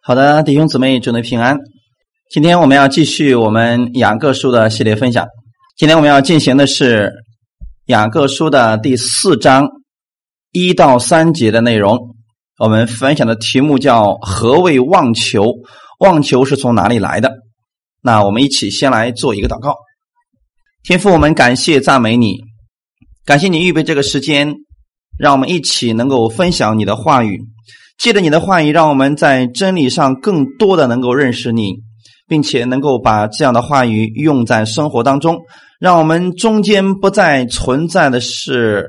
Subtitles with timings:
[0.00, 1.58] 好的，弟兄姊妹，祝你平安。
[2.30, 5.26] 今天我们要继续我们雅各书的系列分享。
[5.76, 7.12] 今天我们要进行的是
[7.86, 9.68] 雅各书的第四章
[10.52, 12.14] 一到三节的内容。
[12.58, 15.44] 我们分享的题目叫“何谓妄求？
[16.00, 17.32] 妄求是从哪里来的？”
[18.00, 19.74] 那我们一起先来做一个祷告。
[20.82, 22.40] 天父，我们感谢赞美你，
[23.24, 24.54] 感谢你预备这个时间，
[25.18, 27.40] 让我们一起能够分享你的话语。
[27.96, 31.76] 借着你的话语，让我们在真理上更多的能够认识你，
[32.28, 35.38] 并且能够把这样的话语用在生活当中，
[35.80, 38.88] 让我们中间不再存在的是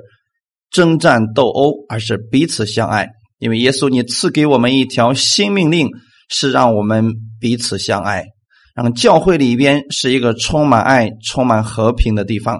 [0.69, 3.07] 征战斗殴，而是彼此相爱。
[3.37, 5.89] 因为耶稣，你赐给我们一条新命令，
[6.29, 8.25] 是让我们彼此相爱，
[8.73, 12.59] 让教会里边是一个充满爱、充满和平的地方。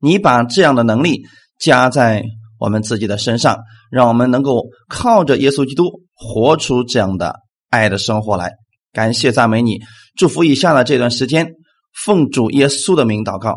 [0.00, 1.22] 你把这样的能力
[1.58, 2.24] 加在。
[2.58, 3.58] 我们自己的身上，
[3.92, 8.52] 让我们能够靠着耶稣基督活出这样的爱的生活来。
[8.90, 9.80] 感谢赞美你，
[10.16, 11.52] 祝福以下的这段时间，
[11.92, 13.54] 奉主耶稣的名祷告，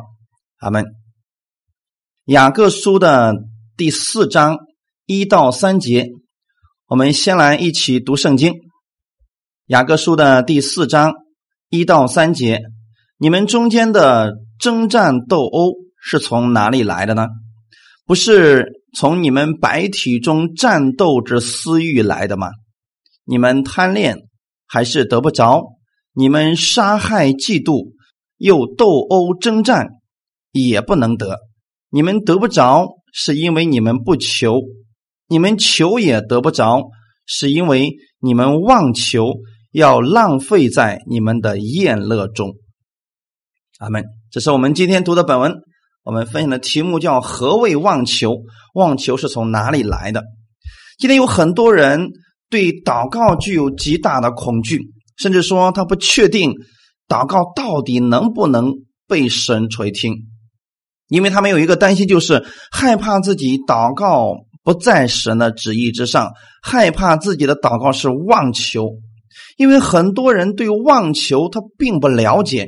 [0.57, 0.83] 阿门。
[2.25, 3.33] 雅各书的
[3.77, 4.57] 第四章
[5.05, 6.09] 一到三节，
[6.87, 8.55] 我们先来一起读圣经。
[9.67, 11.13] 雅各书的第四章
[11.69, 12.61] 一到三节，
[13.17, 17.27] 你们中间的争战斗殴是从哪里来的呢？
[18.05, 18.81] 不是。
[18.95, 22.49] 从你们白体中战斗之私欲来的吗？
[23.25, 24.19] 你们贪恋
[24.65, 25.63] 还是得不着？
[26.13, 27.91] 你们杀害嫉妒
[28.37, 29.89] 又斗殴征战
[30.51, 31.39] 也不能得。
[31.89, 34.61] 你们得不着，是因为你们不求；
[35.27, 36.89] 你们求也得不着，
[37.25, 39.33] 是因为你们妄求，
[39.71, 42.53] 要浪费在你们的宴乐中。
[43.79, 44.05] 阿门。
[44.31, 45.53] 这是我们今天读的本文。
[46.05, 48.43] 我们分享的题目叫“何谓妄求？
[48.75, 50.23] 妄求是从哪里来的？”
[50.99, 52.11] 今天有很多人
[52.47, 54.79] 对祷告具有极大的恐惧，
[55.17, 56.53] 甚至说他不确定
[57.07, 58.71] 祷告到底能不能
[59.07, 60.13] 被神垂听，
[61.07, 66.31] 因为他们有一个担心，就是害怕自己祷告不在神的旨意之上，
[66.61, 68.91] 害怕自己的祷告是妄求。
[69.57, 72.67] 因为很多人对妄求他并不了解。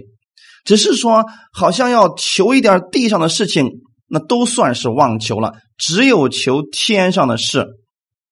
[0.67, 1.23] 只是说，
[1.53, 3.69] 好像要求一点地上的事情，
[4.09, 5.53] 那都算是妄求了。
[5.77, 7.65] 只有求天上的事，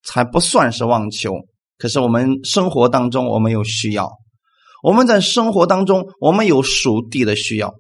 [0.04, 1.32] 才不算是妄求。
[1.78, 4.08] 可是我们生活当中，我们有需要；
[4.84, 7.74] 我们在生活当中，我们有属地的需要。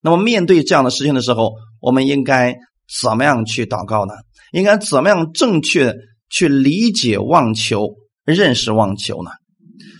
[0.00, 2.56] 那么面对这样的事情的时候，我们应该
[3.00, 4.14] 怎么样去祷告呢？
[4.50, 5.94] 应该怎么样正确
[6.28, 7.86] 去理解妄求、
[8.24, 9.30] 认识妄求呢？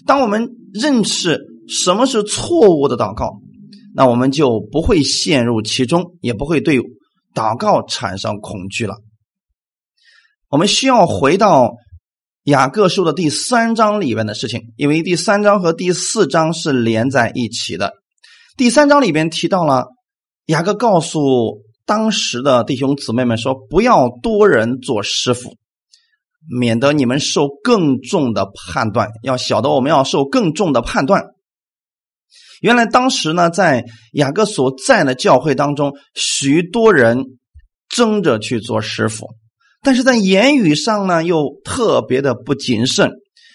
[0.07, 3.39] 当我们认识什么是错误的祷告。
[3.95, 6.81] 那我们就不会陷入其中，也不会对
[7.35, 8.95] 祷告产生恐惧了。
[10.49, 11.75] 我们需要回到
[12.45, 17.95] 雅各书的第三章里边的事情，因为第三章和第四章是连在一起的。
[18.57, 19.87] 第三章里边提到了
[20.47, 25.57] 雅各告诉当时的弟兄姊妹们说：“不要多人做师傅，
[26.49, 29.09] 免得你们受更重的判断。
[29.23, 31.25] 要晓得我们要受更重的判断。”
[32.61, 37.25] 原来当时呢，在雅各所在的教会当中，许多人
[37.89, 39.27] 争着去做师傅，
[39.83, 43.13] 但是在言语上呢，又特别的不谨慎，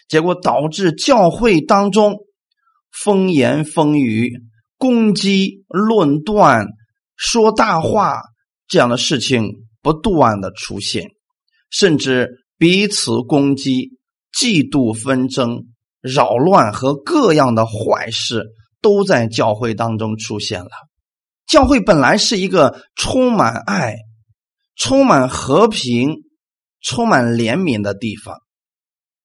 [0.07, 2.17] 结果导致教会当中
[2.91, 4.31] 风言风语、
[4.77, 6.67] 攻击、论断、
[7.16, 8.22] 说大话
[8.67, 9.51] 这样的事情
[9.81, 11.05] 不断的出现，
[11.69, 12.27] 甚至
[12.57, 13.91] 彼此攻击、
[14.33, 15.66] 嫉妒纷争、
[16.01, 18.43] 扰乱和各样的坏事。
[18.85, 20.69] 都在教会当中出现了。
[21.47, 23.96] 教会本来是一个充满爱、
[24.75, 26.18] 充满和平、
[26.84, 28.38] 充满怜悯的地方，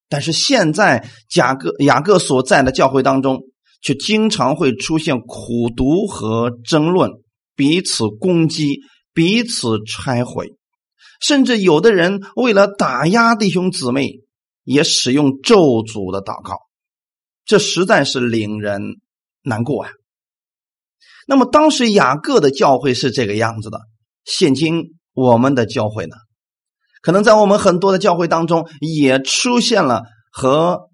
[0.09, 1.07] 但是现在
[1.37, 3.43] 雅各雅各所在的教会当中，
[3.83, 7.11] 却经常会出现苦毒和争论，
[7.55, 8.81] 彼此攻击、
[9.13, 10.55] 彼此拆毁，
[11.21, 14.21] 甚至有的人为了打压弟兄姊妹，
[14.65, 16.57] 也使用咒诅的祷告，
[17.45, 19.03] 这实在是令人。
[19.43, 19.91] 难过啊！
[21.27, 23.79] 那么当时雅各的教会是这个样子的，
[24.25, 24.83] 现今
[25.15, 26.17] 我们的教会呢？
[27.03, 30.03] 可能在我们很多的教会当中，也出现了
[30.33, 30.91] 和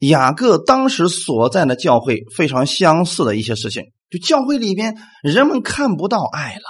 [0.00, 3.82] 雅各当时所在的教会非常相似的一些事情。
[4.10, 6.62] 就教会里边，人们看不到爱了，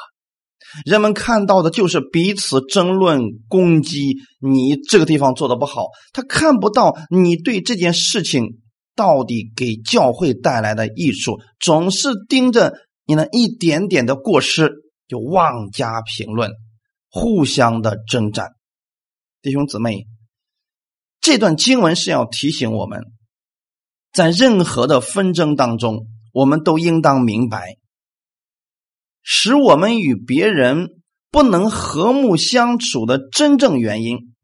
[0.86, 4.16] 人们看到的就是彼此争论、攻击。
[4.40, 8.60] 你这个地方做的不好，他看不到你对这件事情。
[8.96, 12.72] 到底给教会带来的益处，总是盯着
[13.04, 14.72] 你那一点点的过失
[15.06, 16.50] 就妄加评论，
[17.10, 18.48] 互相的征战。
[19.42, 20.06] 弟兄姊妹，
[21.20, 23.04] 这段经文是要提醒我们，
[24.12, 27.76] 在任何的纷争当中，我们都应当明白，
[29.22, 30.88] 使我们与别人
[31.30, 34.34] 不能和睦相处的真正原因，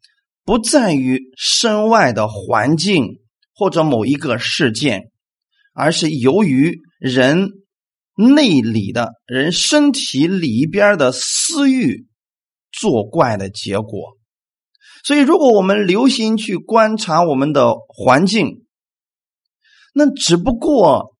[0.44, 3.21] 不在于身外的环境
[3.54, 5.10] 或者某一个事件，
[5.74, 7.50] 而是由于人
[8.16, 12.06] 内里的人身体里边的私欲
[12.70, 14.16] 作怪的结果。
[15.04, 18.64] 所以，如果我们留心去观察我们的环境，
[19.94, 21.16] 那只不过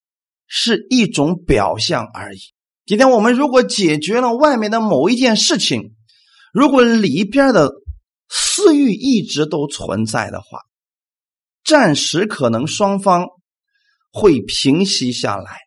[0.47, 2.39] 是一种表象而已。
[2.85, 5.93] 今天我们如果解决了外面的某一件事情，
[6.53, 7.71] 如果里边的
[8.29, 10.59] 私欲一直都存在的话，
[11.63, 13.27] 暂时可能双方
[14.11, 15.57] 会平息下来，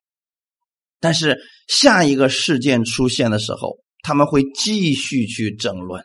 [1.01, 1.39] 但是
[1.69, 6.03] 下一个事件出现的时候，他们会继续去争论。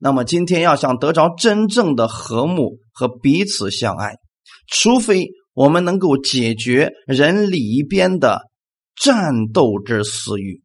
[0.00, 4.16] 那么今天要想得着真正的和睦和彼此相爱，
[4.66, 8.40] 除非我们能够解决人里边的
[8.96, 10.60] 战斗之私欲。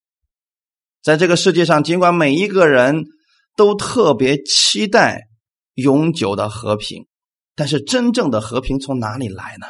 [1.04, 3.04] 在这个世界上，尽管每一个人
[3.56, 5.22] 都特别期待
[5.76, 7.06] 永久的和平，
[7.58, 9.68] 但是真正的和平从哪里来呢？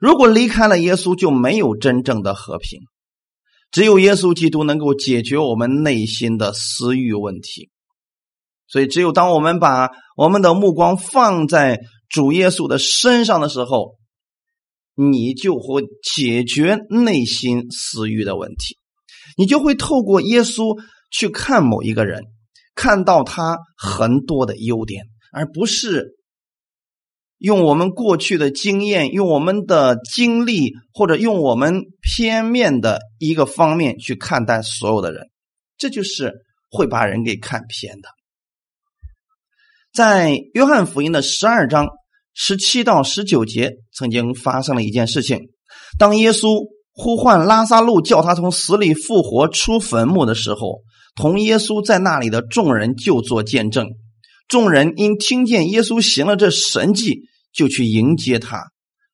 [0.00, 2.80] 如果离开了耶稣，就没有真正的和平。
[3.72, 7.68] 只有耶稣基督能够解决我们内心的私欲问题。
[8.68, 13.96] 所以，只有当我们把我们的目光放在主耶稣的身上的时候，
[14.94, 18.78] 你就会解决内心私欲的问题。
[19.36, 22.22] 你就会透过耶稣去看某一个人，
[22.74, 26.15] 看到他很多的优点，而不是
[27.38, 35.26] 用我们过去的经验、用我们的经历或者用我们片面的一个方面去看待所有的人。
[35.76, 36.32] 这就是
[36.70, 38.08] 会把人给看偏的。
[39.92, 41.88] 在约翰福音的十二章
[42.34, 45.40] 十七到十九节，曾经发生了一件事情。
[45.98, 50.80] 当耶稣呼唤拉萨路，叫他从死里复活出坟墓的时候，
[51.14, 53.88] 同耶稣在那里的众人就做见证。
[54.48, 57.22] 众人因听见耶稣行了这神迹，
[57.52, 58.62] 就去迎接他。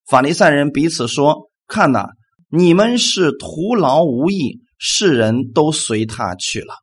[0.08, 2.08] 法利赛人彼此说：“看呐，
[2.50, 6.74] 你们是徒劳无益，世人都随他去了。”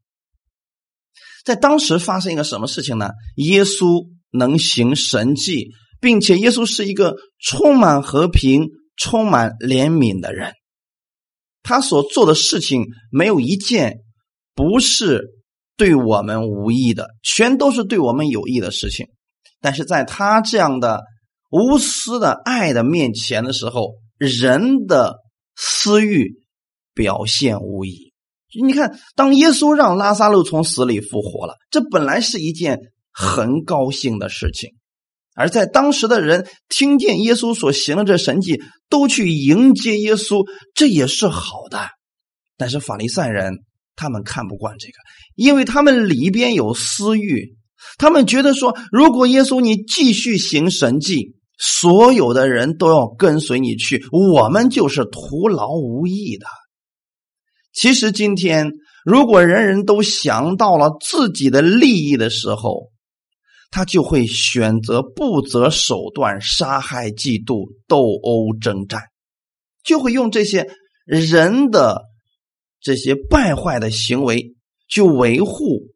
[1.46, 3.12] 在当时发生一个什么事情呢？
[3.36, 5.70] 耶稣能行神迹，
[6.00, 8.68] 并且耶稣是一个充满和平、
[8.98, 10.54] 充满怜悯的人。
[11.62, 13.98] 他所做的事情没有一件
[14.56, 15.28] 不是
[15.80, 19.08] 对我们无益的，全都是对我们有益的事情。
[19.62, 21.04] 但是在他这样的
[21.50, 25.16] 无私的爱的面前的时候，人的
[25.56, 26.34] 私欲
[26.94, 28.12] 表现无疑。
[28.62, 32.80] 你看，当耶稣让拉萨路从死里复活了，这本来是一件
[33.14, 34.72] 很高兴的事情。
[35.34, 41.88] 而在当时的人听见耶稣所行的这神迹，都去迎接耶稣，这也是好的。
[42.58, 43.60] 但是法利赛人
[44.00, 44.94] 他们看不惯这个，
[45.36, 47.58] 因为他们里边有私欲，
[47.98, 56.46] 他们觉得说，如果耶稣你继续行神迹，所有的人都要跟随你去，我们就是徒劳无益的。
[57.74, 58.72] 其实今天，
[59.04, 62.90] 如果人人都想到了自己的利益的时候，
[63.70, 69.02] 他就会选择不择手段杀害、嫉妒、斗殴、征战，
[69.84, 70.66] 就会用这些
[71.06, 72.02] 人的
[72.82, 74.56] 这些败坏的行为
[74.88, 75.88] 去维护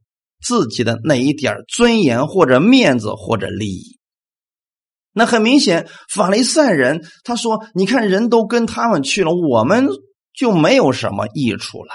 [0.41, 3.99] 自己的那一点尊严或者面子或者利益。
[5.13, 9.87] 那很明显，法利赛人他说：“你看，人都跟他们去了，我们。”
[10.35, 11.91] 就没有什么益处了，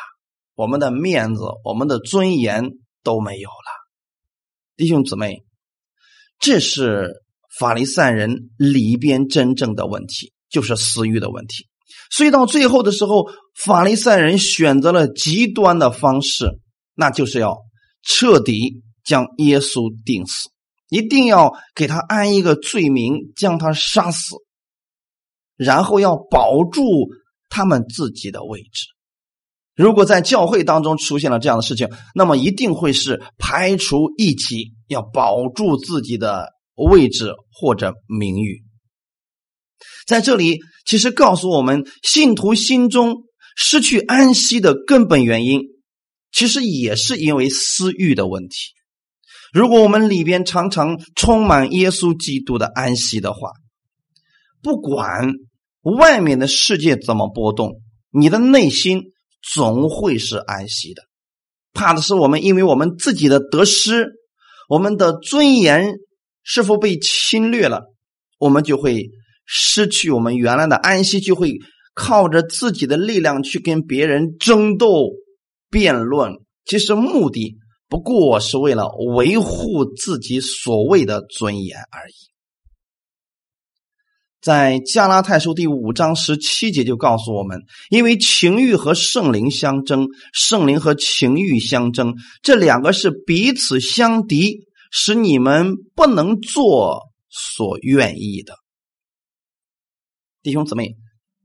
[0.55, 2.71] 我们的面子、我们的尊严
[3.03, 3.67] 都没有了。
[4.77, 5.43] 弟兄姊妹，
[6.39, 7.15] 这是
[7.59, 11.67] 法利赛人里边真正的问题，就是私欲的问题。
[12.11, 13.27] 所以到最后的时候，
[13.65, 16.59] 法利赛人选择了极端的方式，
[16.95, 17.57] 那就是要
[18.03, 20.49] 彻底将耶稣钉死，
[20.89, 24.37] 一定要给他安一个罪名，将他杀死，
[25.57, 26.83] 然后要保住。
[27.51, 28.85] 他们自己的位置，
[29.75, 38.63] 如果在教会当中出现了这样的事情，那么一定会是排除异己，要保住自己的位置或者名誉。
[40.09, 43.25] 在这里，其实告诉我们，信徒心中
[43.55, 45.61] 失去安息的根本原因，
[46.33, 48.57] 其实也是因为私欲的问题。
[49.53, 53.51] 如果我们里边常常充满耶稣基督的安息的话，
[54.63, 55.35] 不管。
[55.97, 59.05] 外面的世界怎么波动，你的内心
[59.55, 61.03] 总会是安息的。
[61.73, 64.11] 怕的是我们，因为我们自己的得失，
[64.69, 65.95] 我们的尊严
[66.43, 67.85] 是否被侵略了，
[68.39, 69.09] 我们就会
[69.49, 71.57] 失去我们原来的安息，就会
[71.95, 74.89] 靠着自己的力量去跟别人争斗、
[75.71, 76.35] 辩论。
[76.67, 77.57] 其实目的
[77.89, 78.87] 不过是为了
[79.17, 82.13] 维护自己所谓的尊严而已。
[84.41, 94.69] 在加拉太书第五章十七节就告诉我们：因为情欲和圣灵相争，圣灵和情欲相争，这两个是彼此相敌。
[94.91, 98.55] 使你们不能做所愿意的，
[100.43, 100.97] 弟兄姊妹，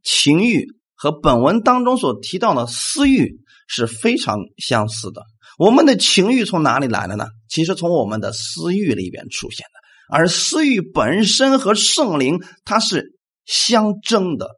[0.04, 5.24] 情欲和本文当中所提到的私欲是非常相似的。
[5.58, 7.26] 我们的情欲从哪里来的呢？
[7.50, 14.50] 其实从我们的私欲里边出现的，而私欲本身和圣灵它是相争的。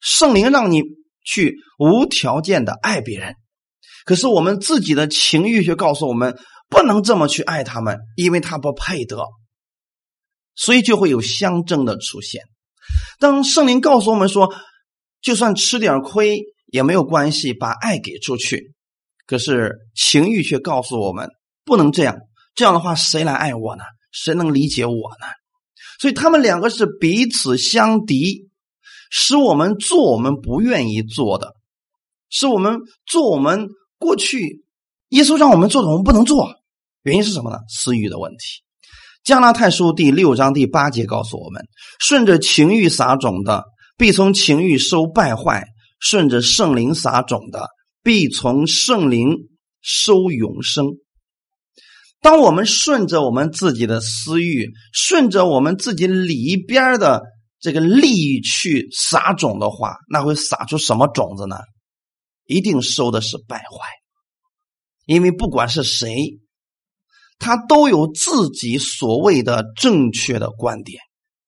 [0.00, 0.82] 圣灵让你
[1.24, 3.34] 去无条件的爱别人，
[4.04, 6.38] 可是我们自己的情欲却告诉我们。
[6.68, 9.26] 不能这么去爱他们，因为他不配得，
[10.54, 12.44] 所以就会有相争的出现。
[13.18, 14.52] 当圣灵告诉我们说，
[15.20, 18.74] 就算吃点亏也没有关系，把爱给出去。
[19.26, 21.28] 可是情欲却告诉我们，
[21.64, 22.18] 不能这样，
[22.54, 23.84] 这样的话谁来爱我呢？
[24.10, 25.26] 谁能理解我呢？
[26.00, 28.50] 所以他们两个是彼此相敌，
[29.10, 31.54] 使我们做我们不愿意做的，
[32.28, 34.64] 使我们做我们过去
[35.10, 36.52] 耶稣让我们做的，我们不能做。
[37.02, 37.58] 原因是什么呢？
[37.68, 38.62] 私欲的问题。
[39.24, 41.62] 加拉太书第六章第八节告诉我们：
[42.00, 43.62] 顺着情欲撒种的，
[43.96, 45.62] 必从情欲收败坏；
[46.00, 47.68] 顺着圣灵撒种的，
[48.02, 49.36] 必从圣灵
[49.80, 50.86] 收永生。
[52.20, 57.22] 当我们顺着我们自己的私欲，顺着我们自己里边的
[57.60, 61.58] 这个利益去撒种的话，那会撒出什么种子呢？
[62.48, 63.86] 一定收的是败坏。
[65.06, 66.40] 因为不管是谁。
[67.42, 71.00] 他都有自己所谓的正确的观点，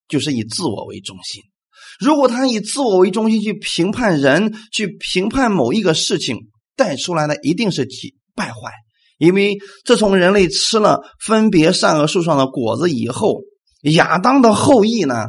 [0.09, 1.41] 就是以自我为中心。
[2.01, 7.87] 如果他以自我为中心去评判人，去评判某一个事情，带出来的一定是
[8.35, 8.73] 败坏。
[9.19, 13.43] 因为自从人类吃了分别善恶树上的果子以后，
[13.83, 15.29] 亚当的后裔呢，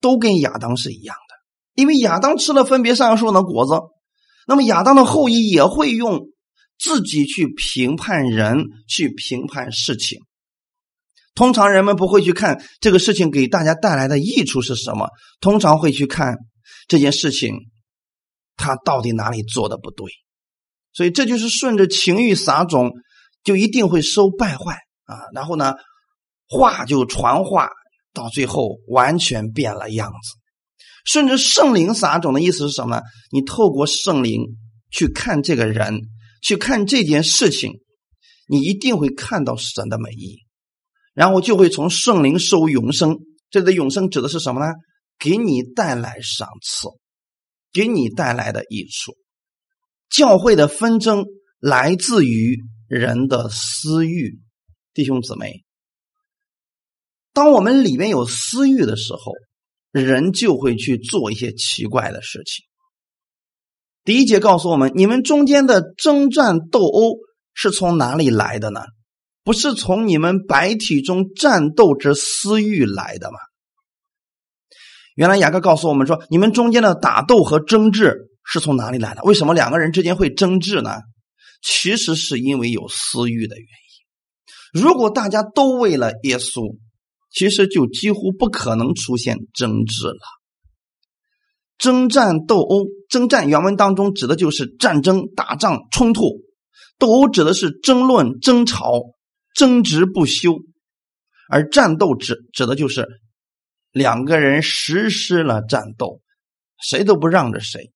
[0.00, 1.80] 都跟亚当是一样的。
[1.80, 3.74] 因为亚当吃了分别善恶树上的果子，
[4.48, 6.31] 那么亚当的后裔也会用。
[6.82, 10.18] 自己去评判人，去评判事情。
[11.32, 15.08] 通常人们不会去看这个事情给大家带来的益处是什么，
[15.40, 16.34] 通常会去看
[16.88, 17.54] 这件事情
[18.56, 20.10] 他到底哪里做的不对。
[20.92, 22.90] 所以这就是顺着情欲撒种，
[23.44, 25.20] 就一定会收败坏啊。
[25.32, 25.74] 然后呢，
[26.48, 27.70] 话就传话，
[28.12, 30.34] 到最后完全变了样子。
[31.04, 33.00] 顺着圣灵撒种的意思是什么？
[33.30, 34.42] 你透过圣灵
[34.90, 36.00] 去看这个人。
[36.42, 37.80] 去看这件事情，
[38.46, 40.40] 你一定会看到神的美意，
[41.14, 43.16] 然后就会从圣灵受永生。
[43.48, 44.74] 这里的永生指的是什么呢？
[45.18, 46.88] 给你带来赏赐，
[47.72, 49.14] 给你带来的益处。
[50.10, 51.24] 教会的纷争
[51.58, 52.58] 来自于
[52.88, 54.40] 人的私欲，
[54.92, 55.64] 弟兄姊妹。
[57.32, 59.32] 当我们里面有私欲的时候，
[59.92, 62.64] 人就会去做一些奇怪的事情。
[64.04, 67.18] 第一节告诉我们：你们中间的征战斗殴
[67.54, 68.80] 是从哪里来的呢？
[69.44, 73.38] 不是从你们白体中战斗之私欲来的吗？
[75.14, 79.22] 原来雅各告诉我们说：你们中间的打斗和争执是从哪里来的？
[79.22, 80.98] 为什么两个人之间会争执呢？
[81.62, 84.82] 其实是因为有私欲的原因。
[84.82, 86.76] 如果大家都为了耶稣，
[87.30, 90.41] 其实就几乎不可能出现争执了。
[91.82, 96.22] 征战斗殴，征战原文当中指的就是战争、打仗、冲突；
[96.96, 99.00] 斗殴指的是争论、争吵、
[99.56, 100.52] 争执不休；
[101.50, 103.08] 而战斗指指的就是
[103.90, 106.20] 两个人实施了战斗，
[106.80, 107.90] 谁都不让着谁。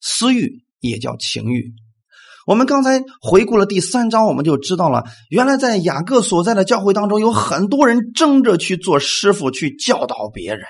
[0.00, 1.72] 私欲也叫情欲。
[2.46, 10.64] 我们刚才回顾了第三章，我们就知道了，原来在雅各所在的教会当中，有很多人争着去做师傅，去教导别人。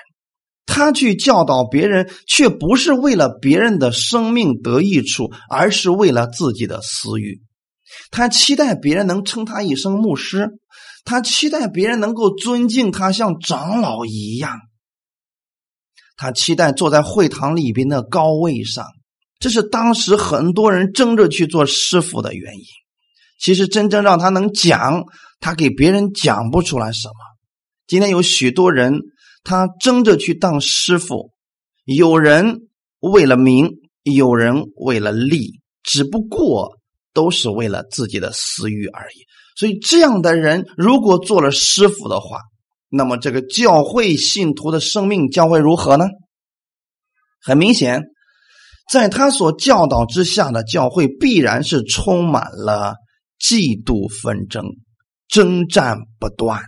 [0.65, 7.41] 他去教导别人，却不是为了别人的生命得益处，而是为了自己的私欲。
[8.11, 10.51] 他期待别人能称他一声牧师，
[11.03, 14.57] 他期待别人能够尊敬他，像长老一样。
[16.15, 18.85] 他期待坐在会堂里边的高位上，
[19.39, 22.63] 这是当时很多人争着去做师傅的原因。
[23.37, 25.03] 其实，真正让他能讲，
[25.41, 27.13] 他给别人讲不出来什么。
[27.85, 29.01] 今天有许多人。
[29.43, 31.31] 他争着去当师傅，
[31.85, 32.67] 有人
[32.99, 33.69] 为了名，
[34.03, 36.77] 有人为了利，只不过
[37.13, 39.25] 都是为了自己的私欲而已。
[39.55, 42.39] 所以，这样的人如果做了师傅的话，
[42.89, 46.05] 那么这个教会信徒的生命将会如何呢？
[47.41, 48.01] 很明显，
[48.91, 52.95] 在他所教导之下的教会，必然是充满了
[53.39, 54.63] 嫉妒纷争、
[55.27, 56.63] 征战不断，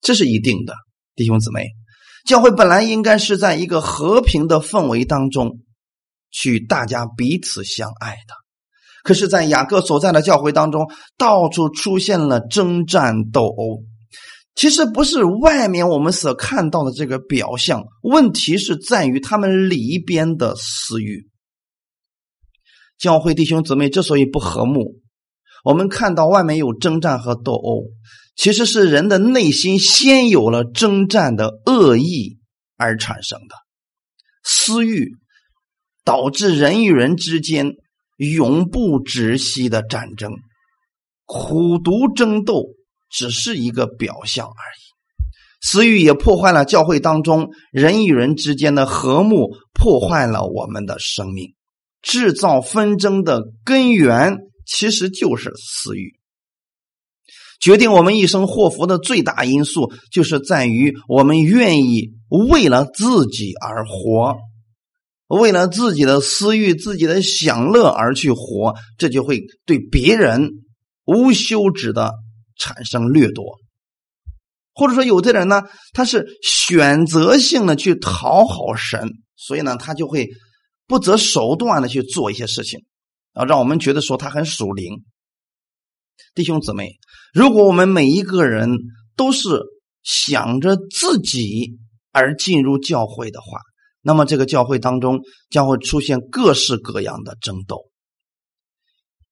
[0.00, 0.74] 这是一定的。
[1.16, 1.66] 弟兄姊妹，
[2.24, 5.60] 教会本来应该是在一个和平的氛围当中，
[6.30, 8.34] 去大家彼此相爱的。
[9.02, 13.82] 可是，在雅各所在的教会当中，到处出现了征战斗殴。
[14.54, 21.28] 其实不是外面我们所看到的这个表象，问题是在于他们里边的私欲。
[22.96, 25.02] 教会弟兄姊妹之所以不和睦，
[25.64, 27.90] 我们看到外面有征战和斗殴，
[28.36, 32.38] 其实是人的内心先有了征战的恶意
[32.76, 33.54] 而产生的
[34.42, 35.12] 私欲，
[36.04, 37.72] 导致人与人之间
[38.16, 40.32] 永不止息的战争，
[41.24, 42.74] 苦毒争斗。
[43.10, 44.82] 只是一个表象而已，
[45.60, 51.54] 私欲也破坏了教会当中人与人之间的和睦，破坏了我们的生命，
[52.02, 56.18] 制造纷争的根源其实就是私欲。
[57.64, 62.10] 决定我们一生祸福的最大因素，就是在于我们愿意
[62.50, 64.36] 为了自己而活，
[65.28, 70.50] 为了自己的私欲、自己的享乐而去活，这就会对别人
[71.06, 72.12] 无休止的。
[72.56, 73.58] 产生掠夺，
[74.74, 80.28] 或者说有的人呢，他是选择性的去讨好神，所以呢，他就会
[80.86, 82.78] 不择手段的去做一些事情，
[83.32, 85.02] 啊，让我们觉得说他很属灵。
[86.36, 86.92] 弟兄姊妹，
[87.34, 88.70] 如果我们每一个人
[89.16, 89.60] 都是
[90.02, 91.76] 想着自己
[92.12, 93.58] 而进入教会的话，
[94.00, 97.90] 那么这个教会当中将会出现各式各样的争斗。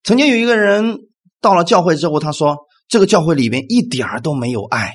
[0.03, 0.99] 曾经有一个人
[1.41, 2.57] 到了教会之后，他说。
[2.89, 4.93] 这个教会里面一点儿都没有爱。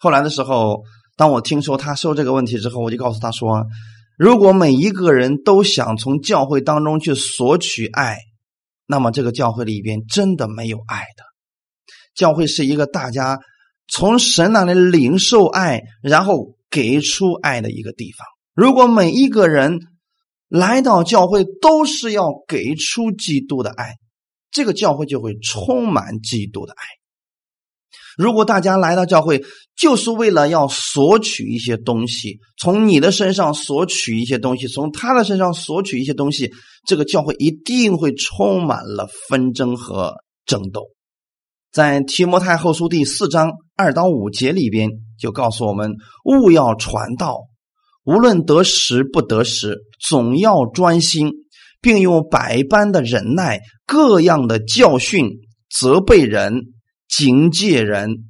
[0.00, 0.82] 后来的时候，
[1.16, 3.66] 当我听说他说这个问题之后，我就告诉他说
[4.18, 8.18] ：“如果每一个人都想从教会当中去索取爱，
[8.88, 11.22] 那么这个教会里边真的没有爱的。
[12.16, 13.38] 教会是一个大家
[13.86, 18.26] 从神那里领受爱，然后给出爱的一个地方。
[18.54, 19.78] 如果每一个人
[20.48, 23.94] 来到教会都是要给出基督的爱。”
[24.52, 26.82] 这个教会就会充满基督的爱。
[28.16, 29.44] 如果大家来到教会
[29.76, 36.50] 就是为了要索取一些东西，从你的身上索取一些东西，从他的身上索取一些东西，
[36.86, 40.14] 这个教会一定会充满了纷争和
[40.46, 40.95] 争斗。
[41.76, 44.88] 在提摩太后书第四章二到五节里边
[45.20, 45.92] 就告诉我们：
[46.24, 47.48] 勿要传道，
[48.02, 51.32] 无论得时不得时，总要专心。
[51.82, 55.28] 并用百般的忍耐、各样的教训
[55.68, 56.72] 责备人、
[57.06, 58.24] 警戒人、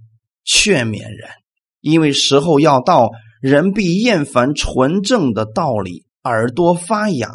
[0.44, 1.30] 劝勉人，
[1.80, 7.30] 因为时候要到，人必厌烦纯正的道理，耳朵发痒，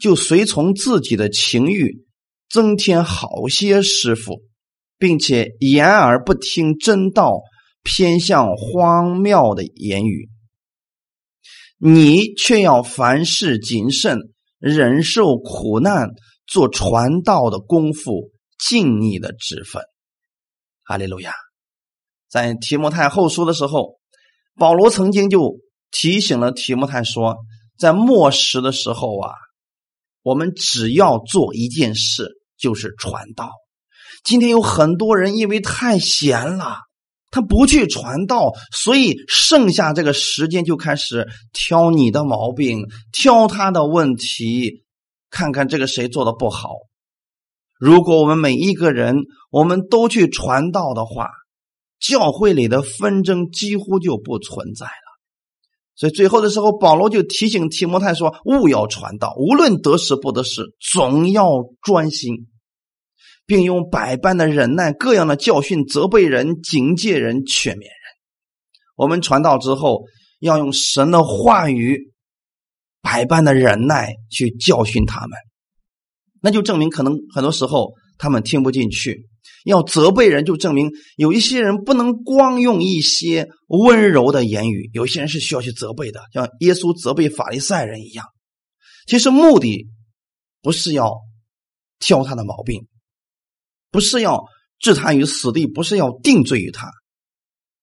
[0.00, 2.02] 就随从自己的情欲，
[2.48, 4.40] 增添好些师傅，
[5.00, 7.40] 并且言而不听真道，
[7.82, 10.28] 偏向荒谬的言语。
[11.78, 14.16] 你却要凡事谨慎。
[14.62, 16.10] 忍受苦难，
[16.46, 19.82] 做传道的功夫，尽你的职分。
[20.84, 21.32] 哈利路亚！
[22.28, 23.98] 在提摩太后书的时候，
[24.56, 25.60] 保罗曾经就
[25.90, 27.38] 提醒了提摩太说，
[27.78, 29.32] 在末时的时候啊，
[30.20, 33.50] 我们只要做一件事，就是传道。
[34.24, 36.76] 今天有很多人因为太闲了。
[37.32, 44.82] 他不去传道，所以剩下这个时间就开始挑你的毛病，挑他的问题，
[45.30, 46.70] 看看这个谁做的不好。
[47.78, 49.14] 如果我们每一个人
[49.52, 51.28] 我们都去传道的话，
[52.00, 54.92] 教会里的纷争几乎就不存在了。
[55.94, 61.46] 所以最后的时候，保罗就提醒提摩太说：“勿要传道，无论得时不得时，总要
[61.80, 62.48] 专心。”
[63.50, 67.90] 并用百般的忍耐、各样的教训责备人、警戒人、劝勉人。
[68.94, 70.04] 我们传道之后，
[70.38, 72.12] 要用神的话语、
[73.02, 75.30] 百般的忍耐去教训他们，
[76.40, 79.28] 那就证明可能很多时候他们听不进去。
[79.64, 88.24] 要责备人，就证明有一些人不能光用一些温柔的言语，有些人是需要去责备的，像耶稣责备法利赛人一样。
[89.08, 89.88] 其实目的
[90.62, 91.16] 不是要
[91.98, 92.86] 挑他的毛病。
[93.90, 94.44] 不是要
[94.78, 96.90] 置他于死地，不是要定罪于他，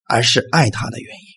[0.06, 1.28] 而是爱他的原因。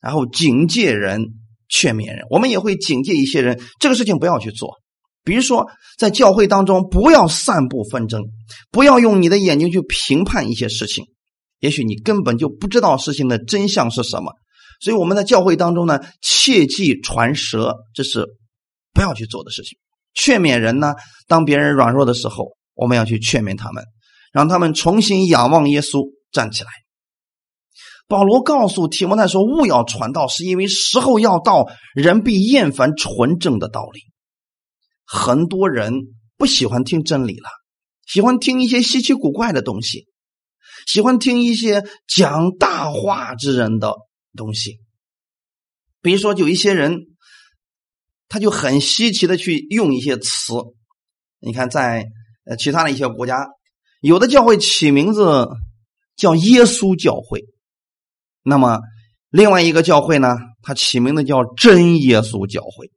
[0.00, 1.26] 然后警戒人、
[1.68, 4.76] 劝勉人，我们也会警戒一些人，这个事情不要去做。
[5.22, 5.66] 比如说，
[5.98, 8.22] 在教会当中，不要散布纷争，
[8.70, 11.04] 不要用你的眼睛去评判一些事情。
[11.58, 14.32] 也许你根本就不知道事情的真相是什么，
[14.80, 18.26] 所以我们在教会当中呢，切忌传舌，这是
[18.94, 19.78] 不要去做的事情。
[20.14, 20.94] 劝勉人呢，
[21.28, 23.84] 当别人软弱的时候，我们要去劝勉他们，
[24.32, 26.70] 让他们重新仰望耶稣，站起来。
[28.08, 34.00] 保罗告诉提摩太说：“勿要传道，是因为时候要到，人必厌烦纯正的道理。”
[35.06, 35.94] 很多人
[36.36, 37.48] 不喜欢听真理了，
[38.06, 40.06] 喜欢听一些稀奇古怪的东西，
[40.86, 43.94] 喜欢听一些讲大话之人的
[44.36, 44.80] 东西。
[46.00, 46.96] 比如说，有一些人，
[48.28, 50.54] 他就很稀奇的去用一些词。
[51.40, 52.06] 你看，在
[52.44, 53.46] 呃其他的一些国家，
[54.00, 55.48] 有的教会起名字
[56.16, 57.44] 叫耶稣教会，
[58.42, 58.80] 那么
[59.30, 62.90] 另外一个教会呢，它起名字叫真耶稣教会。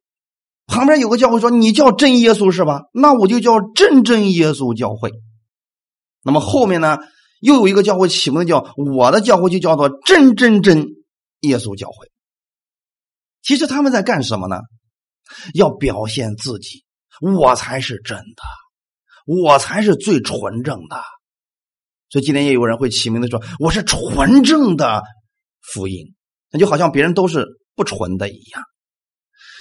[0.66, 2.84] 旁边有个教会说：“你叫真耶稣是吧？
[2.94, 5.12] 那我就叫真真耶稣教会。”
[6.24, 6.98] 那么后面呢，
[7.42, 10.88] 又有一个教会起名叫“我的教会”，就叫做“真真真
[11.42, 12.10] 耶稣教会”。
[13.44, 14.62] 其实他们在干什么呢？
[15.54, 16.86] 要表现自己，
[17.20, 18.44] 我才是真的，
[19.26, 20.98] 我才是最纯正的。
[22.10, 25.04] 所以今天也有人会起名字说：“我是纯正的
[25.62, 26.14] 福音。”
[26.52, 28.64] 那就好像别人都是不纯的一样。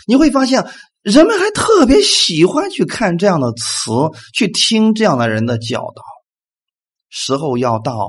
[0.07, 0.67] 你会发现。
[1.03, 3.91] 人们还特别喜欢去看这样的词，
[4.33, 6.03] 去听这样的人的教导。
[7.11, 8.09] 时候要到，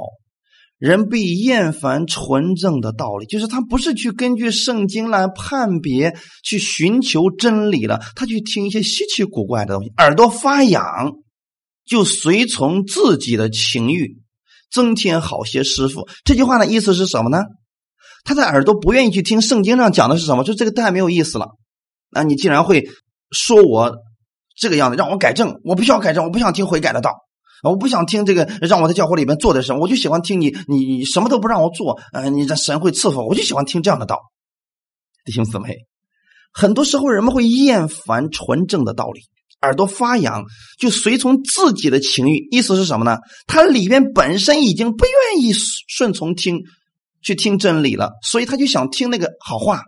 [0.77, 10.83] 人必厌烦纯正的道理，就是他不是去根据圣经来判别、去寻求真理了，他去听一些稀奇古怪的东西，耳朵发痒，
[11.85, 14.17] 就随从自己的情欲，
[14.71, 16.07] 增添好些师傅。
[16.23, 17.43] 这句话的意思是什么呢？
[18.23, 21.57] 他的耳朵不愿意去听圣经上讲的是什么，就这个太没有意思了。
[22.09, 22.87] 那你竟然会
[23.31, 23.97] 说我
[24.55, 25.59] 这个样子，让我改正？
[25.63, 27.11] 我不需要改正，我不想听悔改的道，
[27.63, 34.19] 我不想听这个让我在教会里面做的事，我就喜欢听你，你什么都不让我做，呃，你这神会赐福，我就喜欢听这样的道。
[35.25, 35.75] 弟兄姊妹，
[36.53, 39.21] 很多时候人们会厌烦纯正的道理，
[39.63, 40.43] 耳朵发痒，
[40.77, 42.47] 就随从自己的情欲。
[42.51, 43.17] 意思是什么呢？
[43.47, 45.51] 他里边本身已经不愿意
[45.87, 46.59] 顺从听
[47.21, 49.81] 去听真理了，所以他就想听那个好话。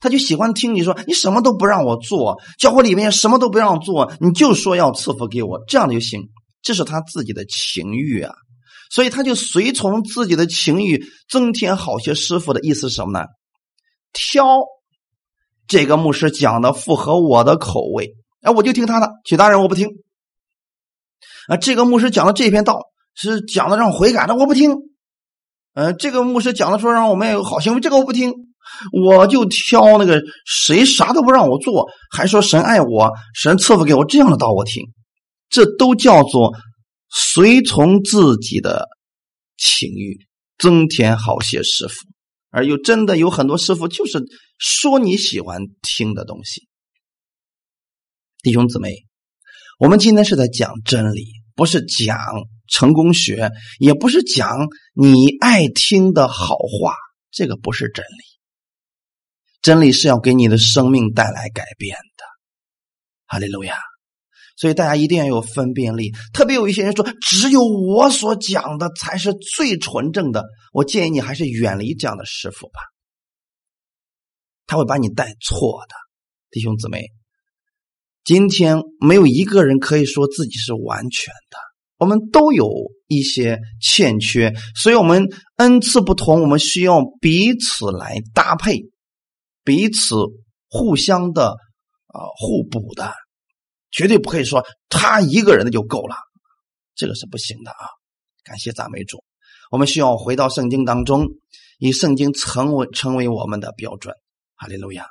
[0.00, 6.20] 他就喜欢听你说，你什么都不让我做，教会里面什么都不让做，你就说要赐福给我，这样就行。
[6.62, 8.32] 这是他自己的情欲啊，
[8.90, 13.26] 所以他就随从自己的情欲，增添好些师傅的意思是什么呢？
[14.12, 14.62] 挑
[15.66, 19.88] 这个牧师讲的符合我的口味，哎，我就听他的，其他人我不听。
[21.48, 22.80] 啊，这个牧师讲的这篇道
[23.14, 24.76] 是讲的让悔改的，我不听。
[25.72, 28.32] 嗯，这个牧师讲的说让我们有好行为，这个我不听。
[28.92, 34.82] 我就挑那个谁啥都不让我做，还说神爱我，神赐福给我这样的道我听，
[35.50, 36.52] 这都叫做
[37.10, 38.88] 随从自己的
[39.58, 40.18] 情欲，
[40.58, 41.94] 增添好些师傅，
[42.50, 44.24] 而又真的有很多师傅就是
[44.58, 46.66] 说你喜欢听的东西。
[48.44, 49.06] 弟兄姊妹，
[49.78, 52.18] 我们今天是在讲真理，不是讲
[52.68, 56.94] 成功学，也不是讲你爱听的好话，
[57.30, 58.22] 这个不是真理。
[59.62, 62.24] 真理是要给你的生命带来改变的，
[63.24, 63.78] 哈利路亚！
[64.58, 66.12] 所以大家一定要有分辨力。
[66.34, 70.44] 特别有一些人说，只有我所讲的才是最纯正的。
[70.74, 72.80] 我建议你还是远离这样的师傅吧，
[74.66, 75.94] 他会把你带错的。
[76.50, 77.06] 弟兄姊妹，
[78.24, 81.58] 今天没有一个人可以说自己是完全的，
[81.98, 82.70] 我们都有
[83.06, 88.80] 一些欠缺，所以我们恩赐不同，我们需要彼此来搭配。
[89.62, 90.16] 彼此
[90.68, 93.12] 互相的啊互补的，
[93.90, 96.16] 绝对不可以说他一个人的就够了，
[96.94, 97.88] 这个是不行的啊！
[98.42, 99.22] 感谢赞美主，
[99.70, 101.26] 我们需要回到圣经当中，
[101.78, 104.14] 以圣经成为成为我们的标准。
[104.56, 105.06] 哈利路亚！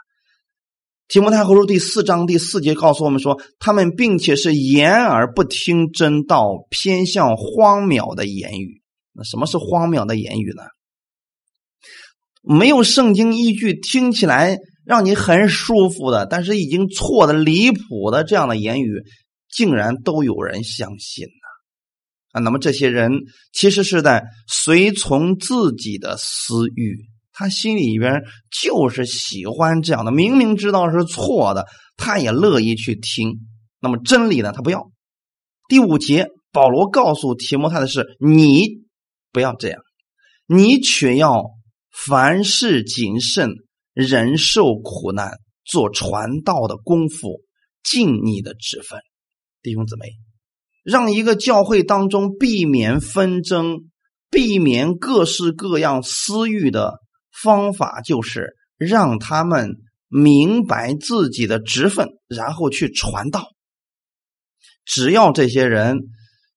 [1.08, 8.82] 提摩太后书第四章第四节告诉我们说，他们并且是言而不听真道，偏向荒谬的言语。
[9.14, 10.64] 那什么是荒谬的言语呢？
[12.42, 19.04] 没有圣经依据，听起来让你很舒服的，但是已经错的离谱的这样的言语，
[19.50, 22.40] 竟然都有人相信呢？
[22.40, 23.12] 啊，那么这些人
[23.54, 26.98] 其实是在随从自己的私欲，
[27.34, 31.68] 他心里边就是喜欢这样的，明明知道是错的，
[31.98, 33.40] 他也乐意去听。
[33.82, 34.90] 那么真理呢，他不要。
[35.68, 38.84] 第五节，保罗告诉提摩太的是：你
[39.32, 39.82] 不要这样，
[40.48, 41.52] 你却要。
[42.08, 43.52] 凡事谨慎，
[43.94, 47.44] 忍受苦难，做传道的功夫，
[47.84, 49.00] 尽你的职分，
[49.62, 50.08] 弟兄姊妹，
[50.84, 53.92] 让一个教会当中避免纷争、
[54.32, 56.96] 避免各式各样私欲的
[57.42, 63.50] 方法，就是让他们明白自己的职分，然后去传道。
[64.86, 65.98] 只要这些人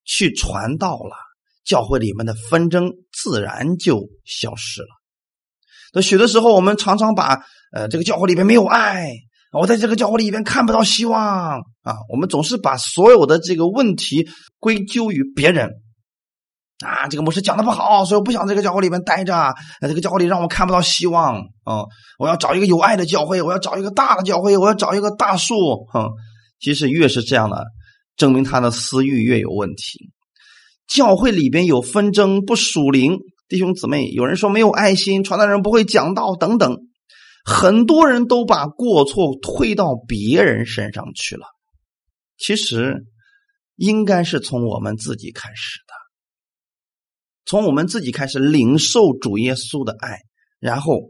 [0.04, 1.16] 去传道了，
[1.64, 4.88] 教会里面的纷争自然就消失了。
[5.92, 9.12] 那许多时候，我们常常把呃这个教会里边没有爱，
[9.52, 11.94] 我在这个教会里边看不到希望啊。
[12.10, 15.70] 我们总是把所有的这个问题归咎于别人
[16.84, 17.08] 啊。
[17.08, 19.54] 这个牧师讲的不好，所以我不想在这个教会里边待着。
[19.80, 21.84] 这个教会里让我看不到希望啊。
[22.18, 25.54] 我要找一个有爱的教会，我要找一个大的教会，我要找一个大树。
[25.92, 26.08] 哼，
[26.60, 27.64] 其实越是这样的，
[28.16, 30.10] 证明他的私欲越有问题。
[30.88, 33.18] 教会里边有纷争，不属灵。
[33.48, 36.78] 弟兄姊妹，有人说没有爱心，传道人不会讲道等等，
[37.44, 41.46] 很多人都把过错推到别人身上去了。
[42.38, 43.04] 其实
[43.76, 45.78] 应该是从我们自己开始，
[47.46, 50.18] 从我们自己开始领受主耶稣的爱，
[50.58, 51.00] 然后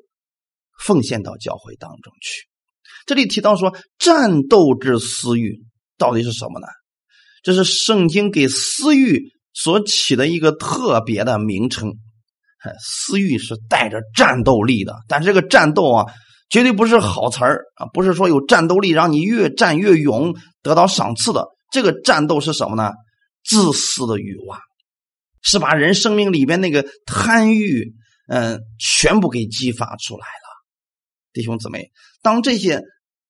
[0.85, 2.47] 奉献到教会当中去。
[3.07, 5.65] 这里提到说战斗之私欲
[5.97, 6.67] 到底是什么呢？
[7.43, 9.23] 这是圣经给私欲
[9.55, 11.95] 所起的一个特别的名称。
[12.81, 16.07] 私欲是带着战斗力的，但是这个战斗啊，
[16.51, 21.47] 绝对不是好词儿啊，不是说有战斗力让你越战越勇得到赏赐的。
[21.71, 22.93] 这个战斗是什么呢？
[23.45, 24.59] 自私的欲望，
[25.47, 27.95] 是把人生命里边那个贪欲，
[28.29, 30.47] 嗯，全部给激发出来了。
[31.33, 32.83] 弟兄姊妹，当这些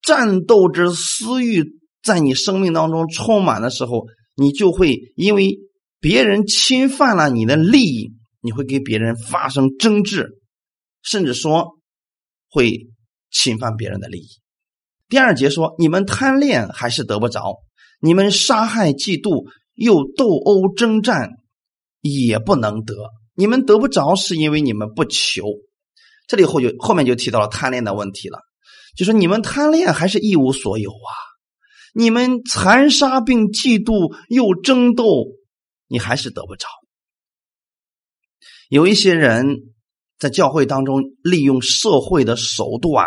[0.02, 1.64] 战斗之私欲
[2.02, 5.58] 在你生命当中充满的时候，你就会因为
[6.00, 8.12] 别人侵犯了你的利益。
[8.42, 10.38] 你会跟别人发生争执，
[11.02, 11.80] 甚至说
[12.48, 12.86] 会
[13.32, 14.28] 侵犯别人的利益。
[15.08, 17.40] 第二节说：你们贪恋还是得不着；
[18.00, 21.30] 你们杀害、嫉妒又斗殴征战，
[22.06, 22.94] 也不能得。
[23.34, 25.44] 你们得不着，是因为你们不求。
[26.26, 28.40] 这里后就后面就提到了贪恋的问题了，
[28.96, 31.12] 就说你们贪恋还是一无所有啊！
[31.94, 35.04] 你们残杀并嫉妒又争斗，
[35.86, 36.66] 你还是得不着。
[38.68, 39.46] 有一些人
[40.18, 43.06] 在教会当中利用社会的手段、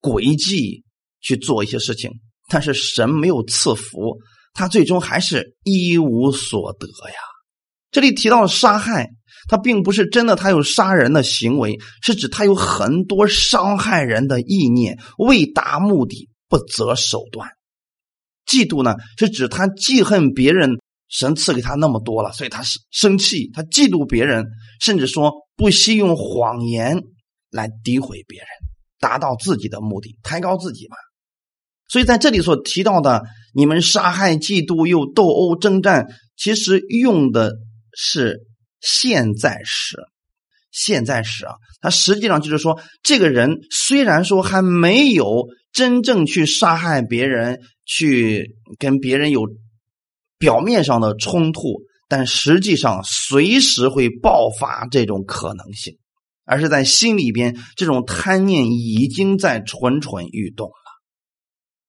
[0.00, 0.84] 诡计
[1.20, 2.10] 去做一些事情，
[2.48, 4.18] 但是神没有赐福，
[4.52, 7.18] 他最终还是一无所得呀。
[7.90, 9.08] 这里提到杀害，
[9.48, 17.48] 他并不是真的他有杀人的行为，是指他有很多伤害人的意念，为达目的不择手段。
[18.46, 20.78] 嫉妒呢，是指他记恨别人。
[21.12, 24.46] 神赐给他那么多了，所以他是生气，他嫉妒别人，
[24.80, 27.00] 甚至说不惜用谎言
[27.50, 28.46] 来诋毁别人，
[29.00, 30.96] 达到自己的目的，抬高自己嘛。
[31.88, 37.54] 所以在这里所提到的，你们杀害、嫉妒又斗殴、征战，其实用的
[37.94, 38.40] 是
[38.80, 39.96] 现在时。
[40.70, 49.42] 现在时啊，他实际上就是说，这个人虽然说还没有真正去杀害别人，去跟别人有。
[50.38, 55.98] 表面上的冲突，但实际上随时会爆发这种可能性，
[56.46, 60.70] 而是在心里边，这种贪念已经在蠢蠢欲动。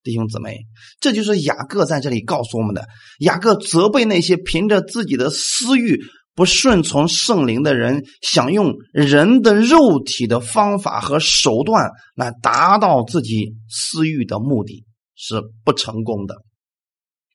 [0.03, 0.57] 弟兄姊妹，
[0.99, 2.87] 这就是雅各在这里告诉我们的。
[3.19, 5.99] 雅各责备那些凭着自己的私欲
[6.33, 14.85] 不顺从圣灵的人，想用人的肉体的方法和手段来达到自己私欲的目的，
[15.15, 16.35] 是不成功的。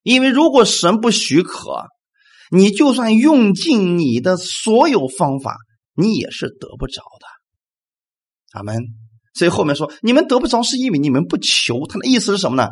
[0.02, 1.86] 因为如果神不许可，
[2.50, 5.56] 你就算用尽你的所有方法，
[5.94, 8.58] 你也是得不着的。
[8.58, 9.05] 阿门。
[9.36, 11.86] 所以后面说你们得不着，是因为你们不求。
[11.86, 12.70] 他的意思是什么呢？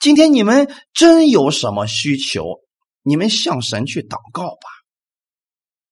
[0.00, 2.60] 今天你们真有什么需求，
[3.02, 4.68] 你们向神去祷告吧。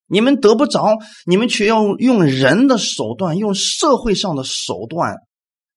[0.07, 5.17] 你们得不着，你们却要用人的手段，用社会上的手段，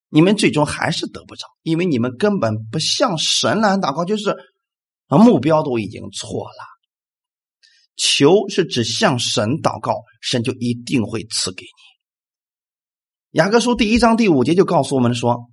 [0.09, 4.35] 你们最终还是得不着，因为你们根本不向神来祷告，就是。
[5.09, 6.65] 啊目标都已经错了，
[7.95, 11.86] 求是指向神祷告，神就一定会赐给你。
[13.31, 15.49] 雅各书第一章第五节就告诉我们说：“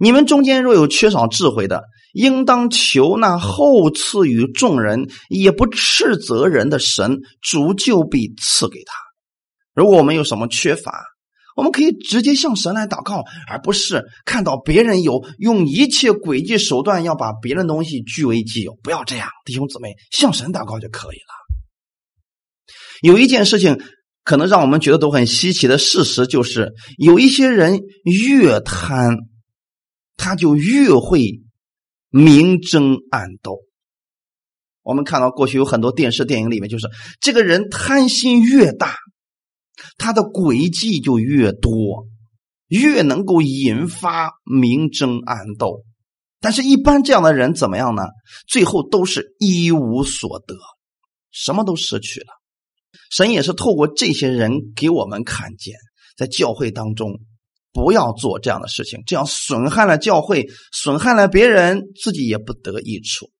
[0.00, 8.94] 你们中间若有缺少智慧的，应当求那后赐予众人，也不斥责人的神，主就必赐给他。
[9.74, 11.04] 如果我们有什么缺乏，”
[11.54, 18.76] 我们可以直接向神来祷告，而不是看到别人有用一切诡计手段要把别人东西据为己有。
[18.82, 21.32] 不要这样，弟兄姊妹，向神祷告就可以了。
[23.00, 23.80] 有一件事情
[24.26, 29.18] 可能让我们觉得都很稀奇的事实，就是有一些人越贪，
[30.16, 31.42] 他就越会
[32.10, 33.60] 明争暗斗。
[34.82, 36.88] 我们看到过去有很多电视电影里面，就是
[37.20, 38.96] 这个人贪心越大，
[39.96, 42.08] 他的诡计就越多，
[42.66, 45.84] 越能够引发明争暗斗。
[46.40, 48.02] 但是，一般这样的人怎么样呢？
[48.48, 50.56] 最后都是一无所得，
[51.30, 52.26] 什么都失去了。
[53.10, 55.74] 神也是透过这些人给我们看见，
[56.16, 57.18] 在教会当中
[57.72, 63.30] 不要做这样的事情，这样损害了教会，损害了别人，自己也不得益处。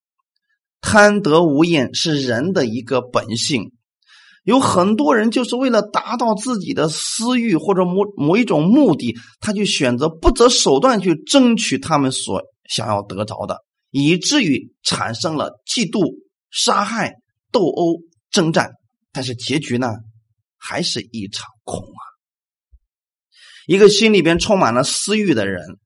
[0.79, 3.71] 贪得无厌是人的一个本性，
[4.43, 13.57] 有很多人就是为了达到自己的私欲或者某某一种目的，他就选择不择手段去争取他们所想要得着的，
[13.89, 16.15] 以至于产生了嫉妒、
[16.51, 17.15] 杀害、
[17.51, 17.95] 斗殴、
[18.29, 18.71] 征战。
[19.11, 19.91] 但是结局呢，
[20.57, 22.01] 还是一场空啊！
[23.65, 25.79] 一个心里边充满了私欲的人，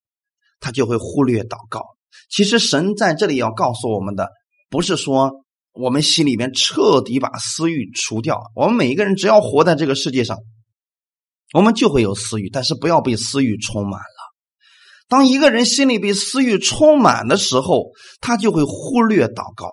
[0.60, 1.82] 他就会忽略祷告。
[2.30, 4.30] 其实神在这里要告诉我们的。
[4.70, 10.38] 不是说我们心里面彻底把私欲除掉，我们每一个人只要活在这个世界上，
[11.54, 14.32] 我们就会有私欲，但是不要被私欲充满了。
[15.10, 19.72] 当一个人心里被私欲充满的时候，他就会忽略祷告，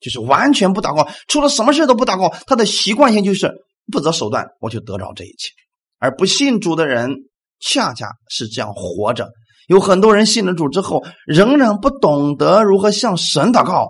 [0.00, 2.34] 就是完全不祷告，出了什么事都不祷告。
[2.46, 3.52] 他的习惯性就是
[3.92, 5.52] 不择手段，我就得着这一切。
[5.98, 7.14] 而不信主的人
[7.60, 9.28] 恰恰是这样活着。
[9.68, 13.88] 有很多人信了主之后，仍然不懂得如何向神祷告。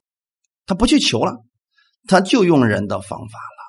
[0.66, 1.36] 他不去求了，
[2.06, 3.60] 他就用人的方法了。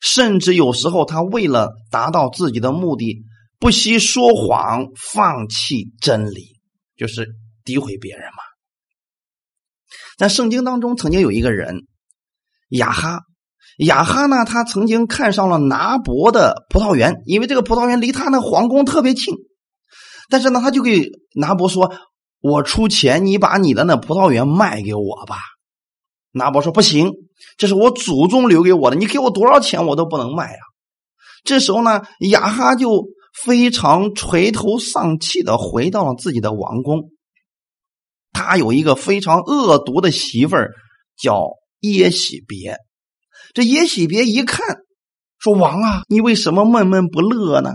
[0.00, 3.22] 甚至有时候，他为了达到自己的目的，
[3.58, 6.56] 不惜说谎，放弃真理，
[6.96, 7.28] 就是
[7.64, 8.47] 诋毁别人嘛。
[10.18, 11.86] 在圣经当中，曾经有一个人
[12.70, 13.20] 雅哈，
[13.78, 19.32] 雅哈呢，他曾经看上了拿伯的葡萄园，因为这个葡萄园离他那皇宫特别近。
[20.28, 21.94] 但是呢，他就给拿伯说
[22.42, 25.36] ：“我出钱，你把你的那葡萄园卖给我吧。”
[26.32, 27.12] 拿伯说：“不行，
[27.56, 30.60] 这是我祖宗留给我的，你给我多少钱我都不能卖啊！”
[31.44, 33.06] 这时候呢，雅哈就
[33.44, 37.12] 非常垂头丧气的回到了自己的王宫。
[38.38, 40.70] 他有一个非常恶毒的媳妇儿，
[41.16, 42.76] 叫耶喜别。
[43.52, 44.76] 这耶喜别一看，
[45.40, 47.72] 说：“王啊，你为什么闷闷不乐呢？”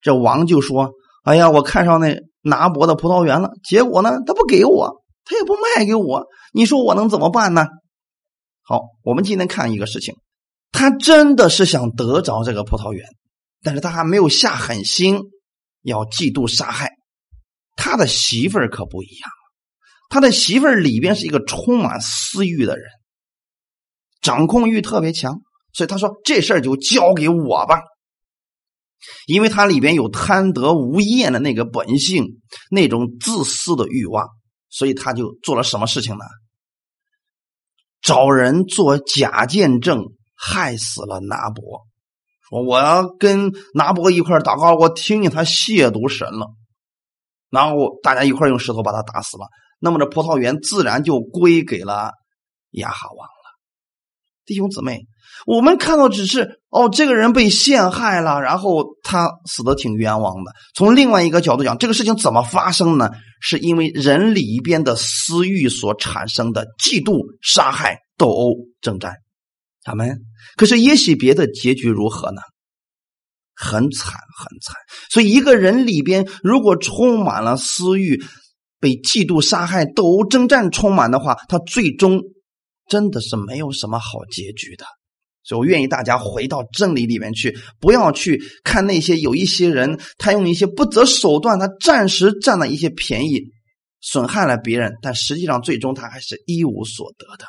[0.00, 0.92] 这王就说
[1.22, 7.66] ：“哎呀，我看上那拿伯的葡萄园了，结果呢，他不给我。”他也不卖给我，你说我能怎么办呢？
[8.62, 10.14] 好，我们今天看一个事情，
[10.70, 13.06] 他真的是想得着这个葡萄园，
[13.62, 15.18] 但是他还没有下狠心
[15.82, 16.92] 要嫉妒杀害。
[17.74, 19.30] 他的媳妇儿可不一样，
[20.08, 22.84] 他的媳妇儿里边是一个充满私欲的人，
[24.20, 25.40] 掌控欲特别强，
[25.72, 27.80] 所以他说这事儿就交给我吧，
[29.26, 32.40] 因为他里边有贪得无厌的那个本性，
[32.70, 34.28] 那种自私的欲望。
[34.70, 36.24] 所以他就做了什么事情呢？
[38.02, 41.86] 找人做假见证，害死了拿伯。
[42.50, 46.48] 说我要跟拿伯一块祷告，我听见他亵渎神了，
[47.50, 49.46] 然后大家一块用石头把他打死了。
[49.80, 52.12] 那么这葡萄园自然就归给了
[52.70, 53.58] 亚哈王了。
[54.44, 55.00] 弟兄姊妹。
[55.46, 60.52] 我们看到只是哦，这个人被陷害了，然后他死的挺冤枉的。
[60.74, 63.10] 从另外一个角度讲，这个事情怎么发生呢？
[63.40, 69.16] 是因为人里边的私欲所产生的嫉妒、杀害、斗殴、征战。
[69.82, 70.20] 他们
[70.56, 72.40] 可是耶喜别的结局如何呢？
[73.54, 74.76] 很惨，很惨。
[75.10, 78.22] 所以一个人里边如果充满了私欲，
[78.84, 82.20] 被嫉妒、杀害、斗殴、征战充满的话，他最终
[82.86, 84.84] 真的是没有什么好结局的。
[85.42, 93.42] 所以我愿意大家回到真理里面去，不要去看那些有一些人，他用一些不择手段，他暂时占了一些便宜，
[94.00, 97.46] 损害了别人，但实际上最终他还是一无所得的。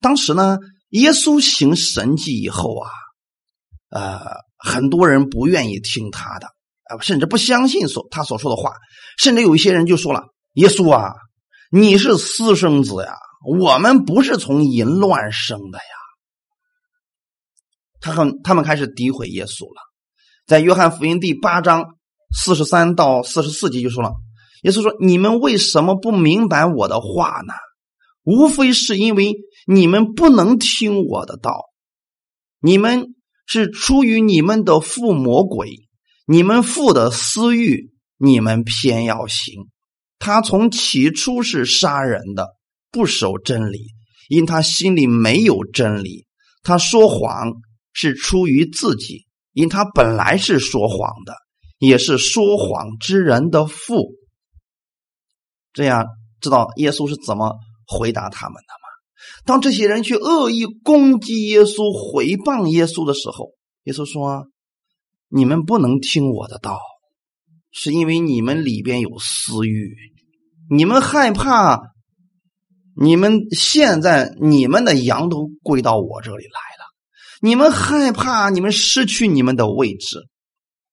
[0.00, 0.58] 当时呢，
[0.90, 2.90] 耶稣行神迹以后啊，
[3.90, 4.20] 呃，
[4.58, 6.46] 很多人不愿意听他的，
[6.84, 8.74] 啊，甚至不相信所他所说的话，
[9.18, 11.12] 甚至有一些人就说了：“耶稣啊，
[11.70, 13.14] 你是私生子呀，
[13.46, 15.84] 我们不是从淫乱生的呀。”
[18.00, 19.80] 他很，他们开始诋毁耶稣了。
[20.46, 21.84] 在约翰福音第八章
[22.34, 24.12] 四十三到四十四节就说了
[24.62, 27.54] ：“耶稣说，你们为什么不明白我的话呢？
[28.24, 29.36] 无非是因为
[29.66, 31.64] 你们不能听我的道。
[32.60, 33.14] 你们
[33.46, 35.88] 是出于你们的父魔鬼，
[36.26, 39.68] 你们父的私欲，你们偏要行。
[40.18, 42.48] 他从起初是杀人的，
[42.90, 43.86] 不守真理，
[44.28, 46.26] 因他心里没有真理，
[46.62, 47.52] 他说谎。”
[47.94, 51.34] 是出于自己，因他本来是说谎的，
[51.80, 54.12] 也是说谎之人的父。
[55.72, 56.06] 这样，
[56.40, 57.56] 知道耶稣是怎么
[57.88, 58.88] 回答他们的吗？
[59.44, 63.50] 当这些人去恶意攻击耶稣、毁谤耶稣的时候，
[63.82, 64.46] 耶稣说
[65.26, 66.78] ：“你们不能听我的道，
[67.70, 69.94] 是因为你们里边有私欲，
[70.70, 71.80] 你们害怕，
[72.96, 76.84] 你们现在你们的羊都归到我这里来了，
[77.40, 80.26] 你们害怕，你们失去你们的位置，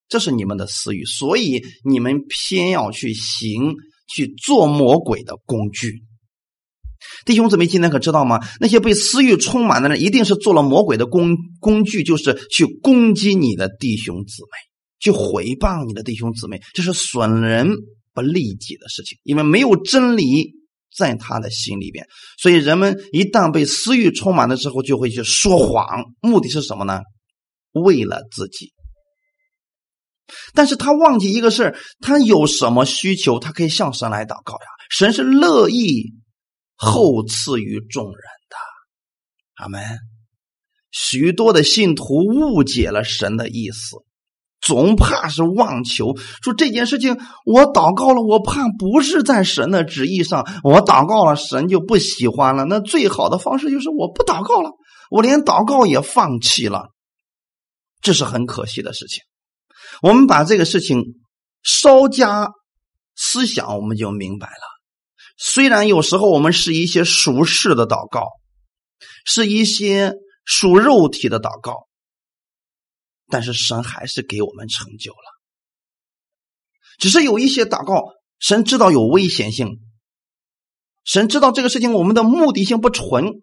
[0.07, 3.75] 这是你们的私欲，所以你们偏要去行，
[4.07, 6.03] 去做魔鬼的工具。”
[7.25, 8.39] 弟兄姊妹，今天可知道吗？
[8.59, 14.49] 那些被私欲充满的人，一定是做了魔鬼的工工具，就是去攻击你的弟兄姊妹，
[15.05, 17.69] 去毁谤你的弟兄姊妹，这是损人
[18.13, 19.17] 不利己的事情。
[19.23, 20.53] 因为没有真理
[20.95, 22.05] 在他的心里边，
[22.37, 27.01] 所以人们一旦被私欲充满的时候，就会去说谎，目的是什么呢？
[27.71, 28.73] 为了自己。
[30.53, 34.67] 但是他忘记一个事他有什么需求，他可以向神来祷告呀。
[34.89, 36.13] 神是乐意。
[36.77, 38.15] 厚赐于众人
[38.49, 38.57] 的，
[39.53, 39.81] 阿门。
[40.91, 43.95] 许多的信徒误解了神的意思，
[44.65, 52.65] 总怕是妄求，说这件事情我祷告了，我怕不是在神的旨意上，我祷告了，神就不喜欢了。
[52.65, 54.71] 那最好的方式就是我不祷告了，
[55.11, 56.89] 我连祷告也放弃了，
[58.01, 59.21] 这是很可惜的事情。
[60.01, 61.03] 我们把这个事情
[61.61, 62.49] 稍加
[63.15, 64.75] 思想，我们就明白了。
[65.37, 68.23] 虽然有时候我们是一些俗世的祷告，
[69.25, 70.13] 是一些
[70.43, 71.84] 属肉体的祷告，
[73.27, 75.35] 但是神还是给我们成就了。
[76.97, 79.79] 只是有一些祷告，神知道有危险性，
[81.03, 83.33] 神知道这个事情我们的目的性不纯，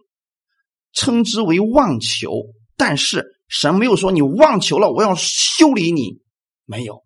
[0.93, 2.31] 称之为妄求。
[2.77, 6.21] 但是神没有说你妄求了，我要修理你，
[6.65, 7.03] 没有，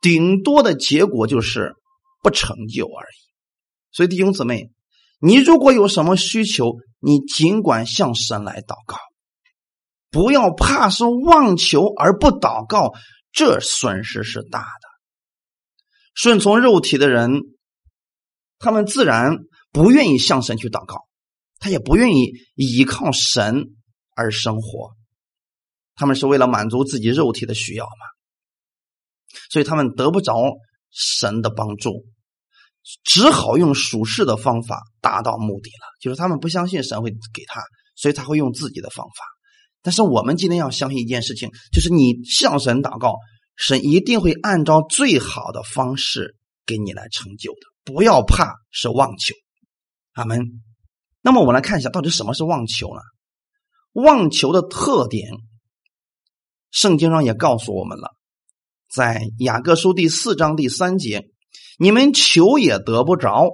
[0.00, 1.74] 顶多的结果就是
[2.22, 3.16] 不成就而已。
[3.90, 4.70] 所以弟兄姊妹，
[5.20, 8.96] 你如果有什么需求，你尽管向神来祷告，
[10.14, 12.92] 不要怕是妄求而不祷告，
[13.32, 14.88] 这损失是大的。
[16.14, 17.40] 顺从肉体的人，
[18.60, 19.38] 他们自然
[19.72, 21.08] 不愿意向神去祷告，
[21.58, 23.64] 他也不愿意依靠神
[24.14, 24.92] 而生活，
[25.96, 28.06] 他们是为了满足自己肉体的需要嘛，
[29.50, 30.36] 所以他们得不着
[30.92, 32.04] 神的帮助。
[33.02, 37.60] 只好用属世的方法达到目的了，就是他们不相信神会给他，
[37.96, 39.33] 所以他会用自己的方法。
[39.84, 43.18] 但是我们今天要相信一件事情，就是你向神祷告，
[43.54, 47.58] 神一定会按照最好的方式给你来成就的。
[47.84, 49.34] 不要怕是妄求，
[50.14, 50.62] 阿门。
[51.20, 53.00] 那么我们来看一下，到底什么是妄求呢？
[53.92, 55.28] 妄求的特点，
[56.70, 58.08] 圣经上也告诉我们了，
[58.90, 61.26] 在雅各书第四章第三节。
[61.78, 63.50] 你们求也得不着，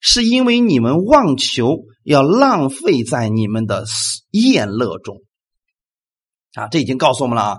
[0.00, 3.86] 是因为你们妄求，要浪费在你们的
[4.32, 5.22] 宴乐中。
[6.54, 7.56] 啊，这已经告诉我们了啊，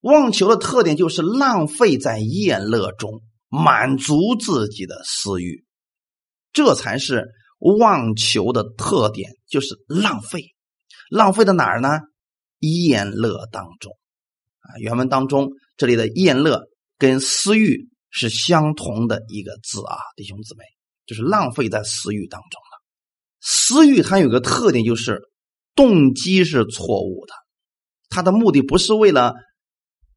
[0.00, 5.64] 妄求的特点就是浪费在宴乐中，满足自己的私欲，
[6.52, 7.28] 这才是
[7.58, 10.54] 妄求的特点，就是浪费。
[11.10, 12.00] 浪费在哪儿呢？
[12.58, 13.92] 宴乐当中。
[14.60, 16.62] 啊，原文当中这里的宴乐
[16.98, 17.88] 跟私欲。
[18.16, 20.62] 是相同的一个字啊，弟兄姊妹，
[21.04, 22.78] 就是浪费在私欲当中了。
[23.40, 25.20] 私欲它有个特点，就是
[25.74, 27.34] 动机是错误的，
[28.14, 29.34] 他的目的不是为了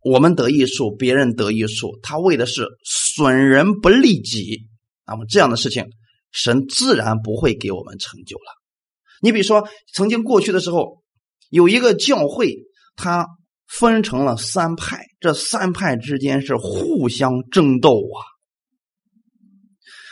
[0.04, 4.68] 我们得益处、别人得益处，他为的是损人不利己。
[5.08, 5.88] 那么这样的事情，
[6.32, 8.54] 神自然不会给我们成就了。
[9.22, 11.02] 你比如说，曾经过去的时候，
[11.50, 12.54] 有一个教会，
[12.96, 13.26] 它。
[13.70, 18.24] 分成了三派，这三派之间是互相争斗啊。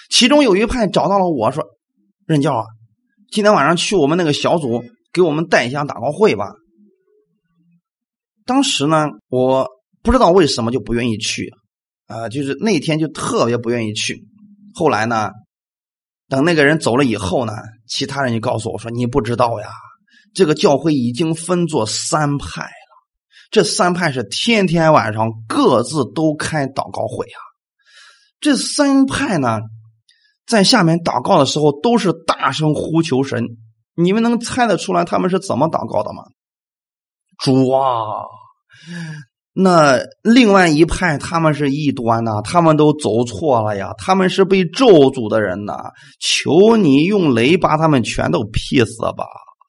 [0.09, 1.63] 其中有一派找到了我说
[2.27, 2.65] ：“任教啊，
[3.31, 4.83] 今天晚上去我们那个小组
[5.13, 6.51] 给我们带一下祷告会吧。”
[8.45, 9.67] 当时呢，我
[10.03, 11.51] 不知道为什么就不愿意去
[12.07, 14.23] 啊，就是那天就特别不愿意去。
[14.73, 15.31] 后来呢，
[16.29, 17.53] 等那个人走了以后呢，
[17.87, 19.69] 其他人就告诉我说：“你不知道呀，
[20.33, 22.69] 这个教会已经分作三派了。”
[23.51, 27.39] 这三派是天天晚上各自都开祷告会啊！
[28.41, 29.59] 这三派呢，
[30.45, 33.45] 在下面祷告的时候都是大声呼求神。
[33.95, 36.23] 你们能猜得出来他们是怎么祷告的吗？
[37.37, 38.23] 主啊！
[39.57, 45.77] 那另外一派他们是异端呐，他们都走错了呀，他们是被咒诅的人呐！
[46.19, 49.25] 求你用雷把他们全都劈死吧！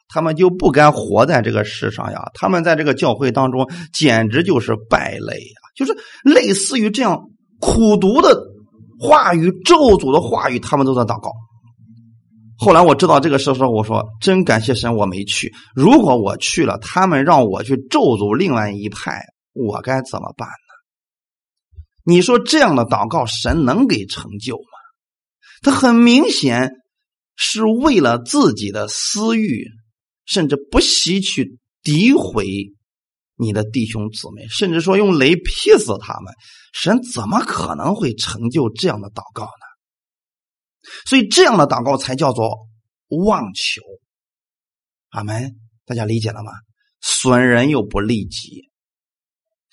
[0.09, 2.31] 他们就不该活在这个世上呀！
[2.35, 5.61] 他们在这个教会当中简直就是败类呀！
[5.77, 7.21] 就是类似于这样
[7.61, 8.37] 苦读的
[8.99, 11.31] 话语、咒诅的话语，他们都在祷告。
[12.59, 15.53] 后来我知道这个事时候，我说真感谢神，我没去。
[15.75, 19.21] 如果我去了，他们让我去咒诅另外一派，
[19.53, 20.53] 我该怎么办呢？
[22.05, 24.63] 你说这样的祷告，神能给成就吗？
[25.63, 26.71] 他很明显
[27.37, 29.67] 是为了自己的私欲，
[30.25, 32.47] 甚至不惜去诋毁
[33.37, 36.33] 你的弟兄姊妹，甚至说用雷劈死他们。
[36.73, 39.66] 神怎么可能会成就这样的祷告呢？
[41.07, 42.69] 所以这样的祷告才叫做
[43.09, 43.83] 妄求。
[45.11, 46.53] 阿门，大家理解了吗？
[47.01, 48.71] 损人又不利己。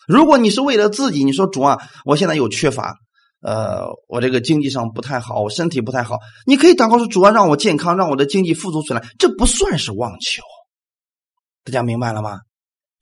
[0.08, 2.96] 如果你是为了自己，你说主啊，我现在有缺乏，
[3.42, 10.44] 呃，我这个经济上不太好，我身体不太好，你可以祷告说主啊，让我健康，让我的经济富足起来，这不算是妄求。
[11.64, 12.42] 大家明白了吗？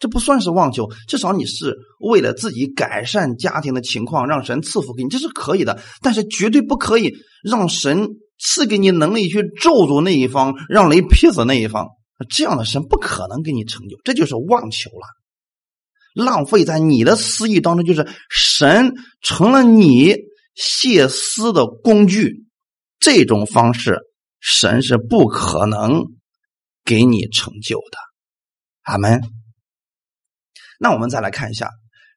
[0.01, 5.79] 这不算是妄求，至少你是为了自己改善家庭的情况，让神赐福给你，这是可以的。
[6.01, 11.87] 但是绝对不可以让神赐给你能力去咒诅那一方，让雷劈死那一方。
[12.29, 20.15] 这样的神不可能给你成就，这就是妄求了，浪费在你的私欲当中，就是神成了你
[20.55, 22.45] 泄私的工具。
[22.99, 23.99] 这种方式，
[24.39, 26.05] 神是不可能
[26.83, 27.97] 给你成就的。
[28.81, 29.21] 阿门。
[30.83, 31.69] 那我们再来看一下，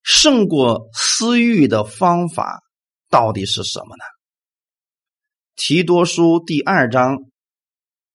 [0.02, 2.62] 胜过私欲的方法
[3.10, 4.04] 到底是什么呢？
[5.54, 7.18] 提多书第二章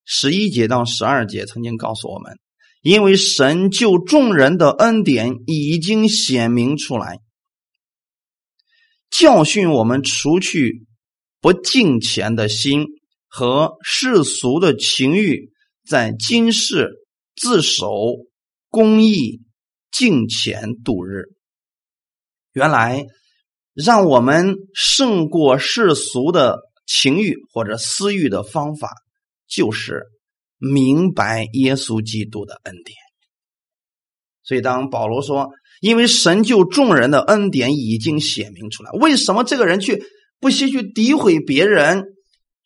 [0.05, 2.39] 十一节到十二节曾经告诉我们，
[2.81, 7.19] 因为神救众人的恩典已经显明出来，
[9.11, 10.87] 教训我们除去
[11.39, 12.87] 不敬虔的心
[13.27, 15.51] 和世俗的情欲，
[15.87, 17.91] 在今世自守
[18.69, 19.43] 公义。
[19.91, 21.23] 敬虔度日，
[22.53, 23.05] 原来
[23.73, 28.91] 让我们胜过世俗的情欲或者私欲的方法，
[29.47, 30.03] 就是
[30.57, 32.97] 明白耶稣基督的恩典。
[34.43, 40.03] 所以，当保罗说：“因为神救众人的恩典已经显明出来，为什么这个人去
[40.39, 42.03] 不惜去诋毁别人，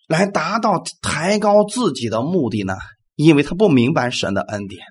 [0.07, 2.75] 来达到抬高自己的目的呢？
[3.15, 4.81] 因为他不明白神的恩典。”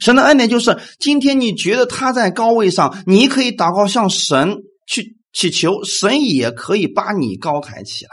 [0.00, 4.56] 神的恩典就是，今天你觉得他在高位上，你可以祷告向神
[4.86, 8.10] 去祈求，神也可以把你高抬起来。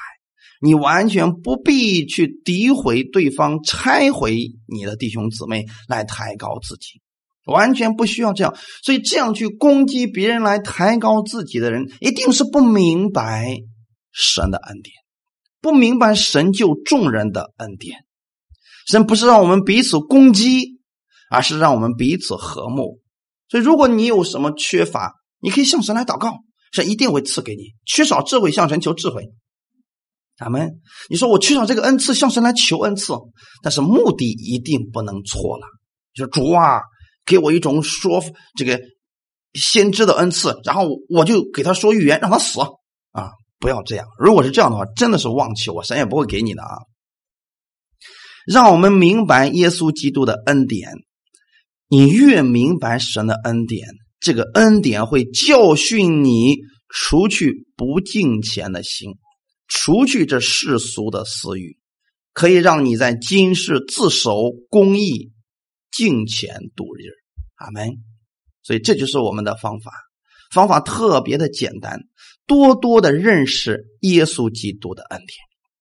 [0.61, 4.37] 你完全不必去诋毁对方、拆毁
[4.67, 7.01] 你的弟兄姊妹来抬高自己，
[7.45, 8.55] 完全不需要这样。
[8.81, 13.57] 所以，这样去攻击别人来抬高自己的人，一定是不明白
[14.11, 14.93] 神的恩典，
[15.61, 17.99] 不明白神救众人的恩典。
[18.87, 20.74] 神不是让我们彼此攻击。
[21.29, 22.99] 而是让我们彼此和睦。
[23.49, 26.39] 所以，如果你有什么缺乏，你可以向神来祷告，
[26.71, 27.73] 神一定会赐给你。
[27.85, 29.23] 缺少智慧，向神求智慧。
[30.37, 30.81] 咱们。
[31.09, 33.13] 你说我缺少这个恩赐，向神来求恩赐，
[33.61, 35.67] 但是目的一定不能错了。
[36.13, 36.81] 就主啊，
[37.25, 38.23] 给我一种说
[38.55, 38.81] 这个
[39.53, 42.59] 先知的恩赐，然后我就给他说预言，让他死
[43.11, 43.31] 啊！
[43.59, 44.05] 不要这样。
[44.19, 46.75] 如果是这样的话，真的是妄求啊，神也不会给你的啊。
[48.45, 50.91] 让我们明白耶稣基督的恩典。
[51.87, 53.87] 你越明白神的恩典，
[54.19, 56.57] 这个恩典会教训你，
[56.89, 59.11] 除去不敬虔的心，
[59.67, 61.77] 除去这世俗的私欲，
[62.33, 65.31] 可以让你在今世自守公义、
[65.91, 67.13] 敬虔度日。
[67.57, 67.89] 阿门。
[68.63, 69.91] 所以这就是我们的方法，
[70.51, 71.99] 方法特别的简单，
[72.47, 75.29] 多多的认识耶稣基督的恩典。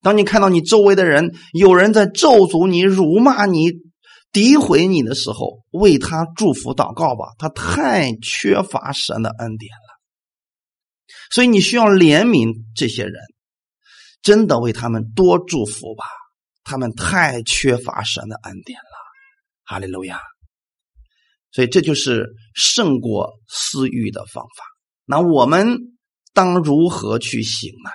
[0.03, 3.73] 当你看到你周围的人有人在咒诅你、辱骂你。
[4.35, 7.29] 诋毁你的时候，为他祝福祷告吧。
[7.39, 9.89] 他太缺乏神的恩典了，
[11.31, 13.15] 所以你需要怜悯这些人，
[14.23, 16.05] 真的为他们多祝福吧。
[16.65, 18.97] 他们太缺乏神的恩典了，
[19.65, 20.21] 哈利路亚。
[21.53, 24.65] 所以这就是胜过私欲的方法。
[25.05, 25.79] 那我们
[26.33, 27.91] 当如何去行呢？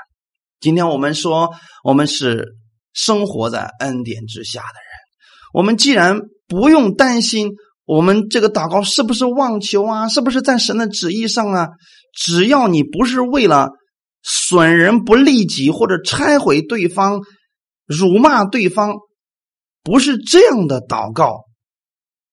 [0.62, 2.56] 今天我们说，我们是
[2.94, 4.89] 生活在恩典之下的人。
[5.54, 7.52] 我们既然不用担心
[7.86, 11.70] 我们这个祷告是不是妄求啊，是不是在神的旨意上啊？
[12.14, 13.72] 只要你不是为了
[14.22, 17.22] 损人不利己，或者拆毁对方、
[17.86, 18.94] 辱骂对方，
[19.82, 21.46] 不是这样的祷告，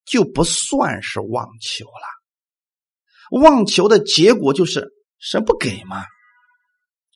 [0.05, 3.41] 就不算是妄求了。
[3.41, 4.89] 妄求的结果就是
[5.19, 6.03] 神不给嘛。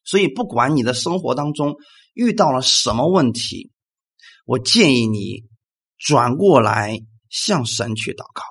[0.05, 1.75] 所以，不管你的生活当中
[2.15, 3.71] 遇到了什么问题，
[4.47, 5.50] 我建议你。
[6.01, 6.99] 转过来
[7.29, 8.43] 向神去祷告，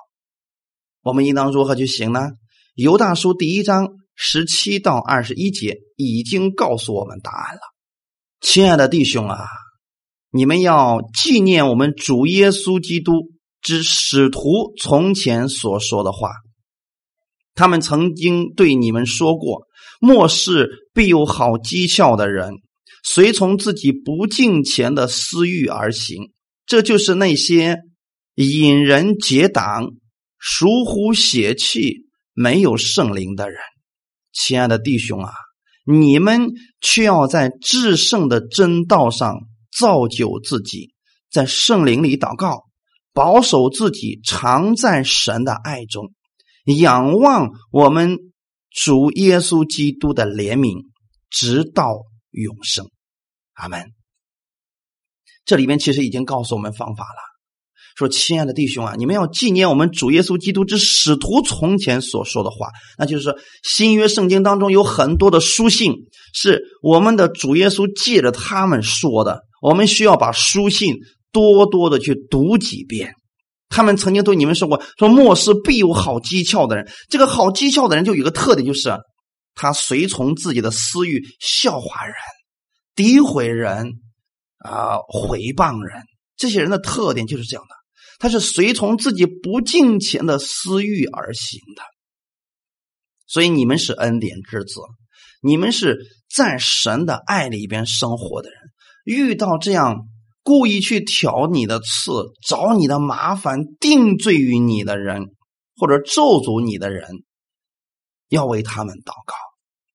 [1.02, 2.20] 我们应当如何去行呢？
[2.74, 7.60] 犹大书第一章十七到二十一节已经告诉我们答案了。
[8.40, 9.44] 亲爱的弟兄啊，
[10.30, 13.12] 你们要纪念我们主耶稣基督
[13.60, 16.30] 之使徒从前所说的话。
[17.54, 19.66] 他们曾经对你们说过：
[20.00, 22.54] 末世必有好讥诮的人，
[23.02, 26.30] 随从自己不敬虔的私欲而行。
[26.70, 27.80] 这就是那些
[28.36, 29.88] 引人结党、
[30.38, 33.58] 疏忽血气、没有圣灵的人。
[34.32, 35.32] 亲爱的弟兄啊，
[35.84, 39.40] 你们却要在至圣的真道上
[39.76, 40.92] 造就自己，
[41.28, 42.66] 在圣灵里祷告，
[43.12, 46.12] 保守自己，常在神的爱中，
[46.78, 48.16] 仰望我们
[48.70, 50.84] 主耶稣基督的怜悯，
[51.30, 52.88] 直到永生。
[53.54, 53.99] 阿门。
[55.44, 57.20] 这里面其实已经告诉我们方法了，
[57.96, 62.68] 说：“亲爱的弟兄啊，你们要纪念我们主耶稣基督之使徒从前所说的话，
[62.98, 65.92] 那就是说，新约圣经当中有很多的书信
[66.32, 70.94] 是我们的主耶稣借着他们说的，我们需要把书信
[71.32, 73.14] 多多的去读几遍。
[73.68, 78.92] 他们曾经对你们说过，说末世必有好讥诮的人，这个好讥诮的人就有个特点，就是
[79.54, 82.14] 他随从自己的私欲，笑话人，
[82.94, 83.92] 诋毁人。”
[84.60, 86.02] 啊，毁谤人，
[86.36, 87.74] 这些人的特点就是这样的，
[88.18, 91.82] 他是随从自己不敬虔的私欲而行的。
[93.26, 94.80] 所以你们是恩典之子，
[95.40, 95.98] 你们是
[96.28, 98.58] 在神的爱里边生活的人，
[99.04, 100.06] 遇到这样
[100.42, 105.26] 故意去挑你的刺、找你的麻烦、定罪于你的人，
[105.76, 107.08] 或者咒诅你的人，
[108.28, 109.34] 要为他们祷告。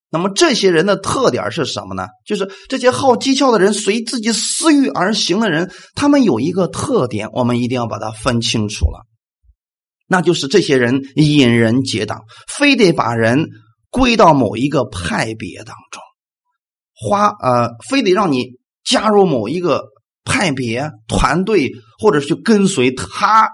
[0.10, 2.08] 那么这些人的特点是什么呢？
[2.26, 9.06] 就是这些好技巧的人，随自己私欲而行的人，他们有一个特点，我们一定要把它分清楚了。
[10.08, 13.48] 那就是这些人引人结党，非得把人
[13.90, 16.02] 归到某一个派别当中，
[16.94, 18.52] 花呃，非得让你
[18.84, 19.86] 加入某一个
[20.24, 23.50] 派别团队，或者是去跟随他，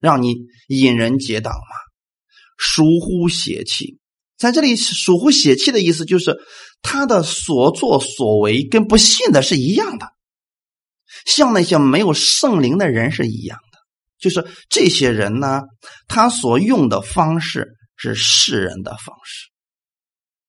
[0.00, 0.36] 让你
[0.68, 1.76] 引人结党嘛，
[2.56, 3.98] 疏忽邪气。
[4.38, 6.36] 在这里，属乎血气的意思就是
[6.80, 10.06] 他的所作所为跟不信的是一样的，
[11.26, 13.78] 像那些没有圣灵的人是一样的。
[14.18, 15.62] 就是这些人呢，
[16.06, 19.48] 他所用的方式是世人的方式，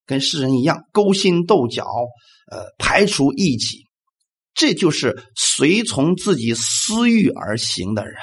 [0.06, 1.84] 跟世人一样勾心斗角，
[2.52, 3.88] 呃，排除异己，
[4.54, 8.16] 这就是随从自己私欲而行的人。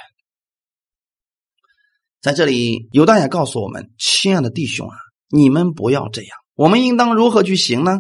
[2.21, 4.97] 在这里，犹大也告诉我们，亲爱的弟兄啊。
[5.31, 7.99] 你们不要这样，我们应当如何去行呢？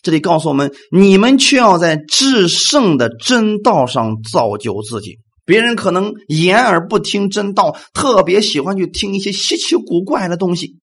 [0.00, 5.18] 这里告诉我们，你们却要在至圣的真道上造就自己。
[5.44, 10.76] 别人可能言而不听真道，特别喜欢去听一些稀奇古怪的东西。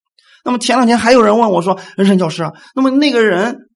[0.44, 3.70] 那么前两天还有人问我说：“任教师啊，那么那个人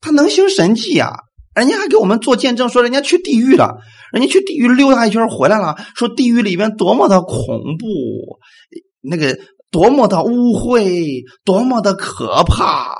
[0.00, 1.14] 他能行神迹呀？
[1.54, 3.78] 人家还给我们做见证，说人家去地狱了，
[4.12, 8.38] 人家去地狱溜达一圈回来了，说地狱里边多么的恐怖，
[9.00, 9.38] 那个。”
[9.72, 12.94] 多么的污秽，多么的可怕！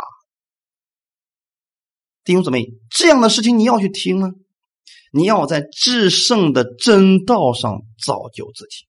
[2.25, 4.31] 弟兄姊妹，这样的事情你要去听吗？
[5.13, 8.87] 你要在至圣的真道上造就自己。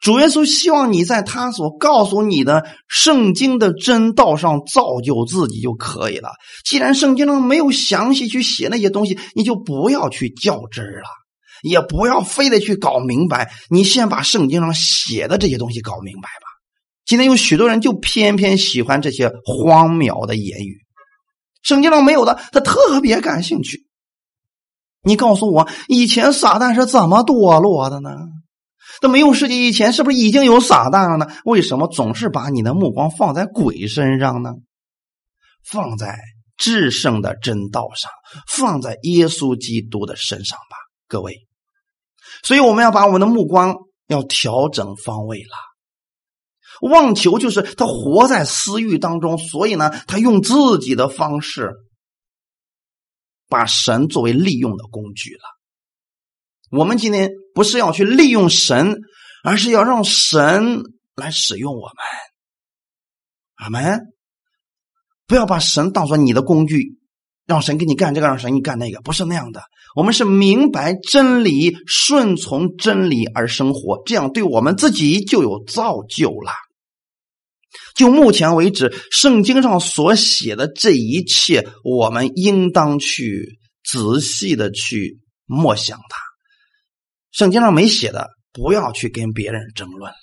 [0.00, 6.30] 主耶稣希望你在他所告诉你的圣经的真道上造就自己就可以了。
[6.64, 11.06] 既然圣经中没有详细去写那些东西，你就不要去较真了，
[11.62, 13.52] 也不要非得去搞明白。
[13.68, 16.46] 你先把圣经上写的这些东西搞明白吧。
[17.04, 20.78] 今天有许多人就偏偏喜欢这些荒谬的言语，
[21.62, 23.86] 圣经上没有的，他特别感兴趣。
[25.02, 28.10] 你告诉我，以前撒旦是怎么堕落的呢？
[29.00, 31.26] 在没有世界以前，是不是已经有撒旦了呢？
[31.44, 34.50] 为什么总是把你的目光放在鬼身上呢？
[35.64, 36.18] 放在
[36.56, 38.10] 至圣的真道上，
[38.46, 40.76] 放在耶稣基督的身上吧，
[41.08, 41.49] 各位。
[42.42, 43.76] 所以我们要把我们的目光
[44.06, 46.88] 要调整方位了。
[46.88, 51.72] 妄求就是他活在私欲当中，所以呢，他用自己的方式
[53.48, 55.42] 把神作为利用的工具了。
[56.70, 58.96] 我们今天不是要去利用神，
[59.44, 60.82] 而是要让神
[61.16, 61.96] 来使用我们。
[63.56, 64.00] 阿门！
[65.26, 66.98] 不要把神当做你的工具，
[67.44, 69.62] 让神给你干这个，让神给你干那个，不是那样的。
[69.96, 76.52] 我们是明白真理，顺从真理而生活，这样对我们自己就有造就了。
[77.94, 86.18] 就目前为止，圣经上所写的这一切，我们应当去仔细的去默想它。
[87.32, 90.16] 圣经上没写的，不要去跟别人争论了。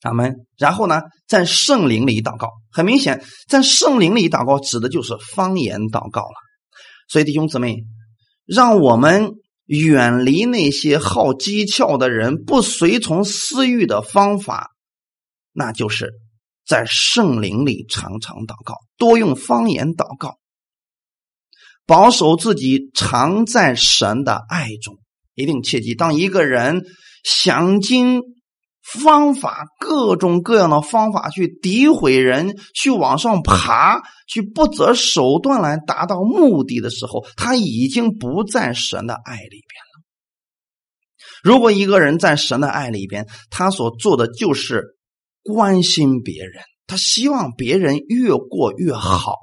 [0.00, 6.34] 咱们然后呢，在圣灵里祷告，很明显，在圣灵里祷告指的就是方言祷告了。
[7.08, 7.76] 所以弟兄姊妹，
[8.46, 9.32] 让我们
[9.66, 14.70] 远离那些好机巧的人，不随从私欲的方法，
[15.52, 16.12] 那就是
[16.64, 20.38] 在圣灵里常常祷告，多用方言祷告，
[21.84, 24.98] 保守自己常在神的爱中。
[25.34, 26.86] 一定切记，当一个人
[27.22, 28.22] 想经
[28.92, 40.02] 方法、各种各样的方法去诋毁人、去往上爬、去不择手段来达到目的的时候，他已经不在神的爱里边了。
[41.42, 44.96] 如果一个人在神的爱里边，他所做的就是
[45.42, 49.36] 关心别人，他希望别人越过越好，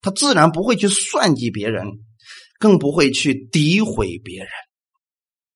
[0.00, 1.86] 他自然不会去算计别人，
[2.58, 4.48] 更不会去诋毁别人。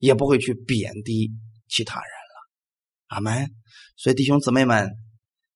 [0.00, 1.30] 也不会去贬低
[1.66, 2.10] 其他人，
[3.14, 3.48] 阿门。
[3.96, 4.90] 所以弟兄姊妹们，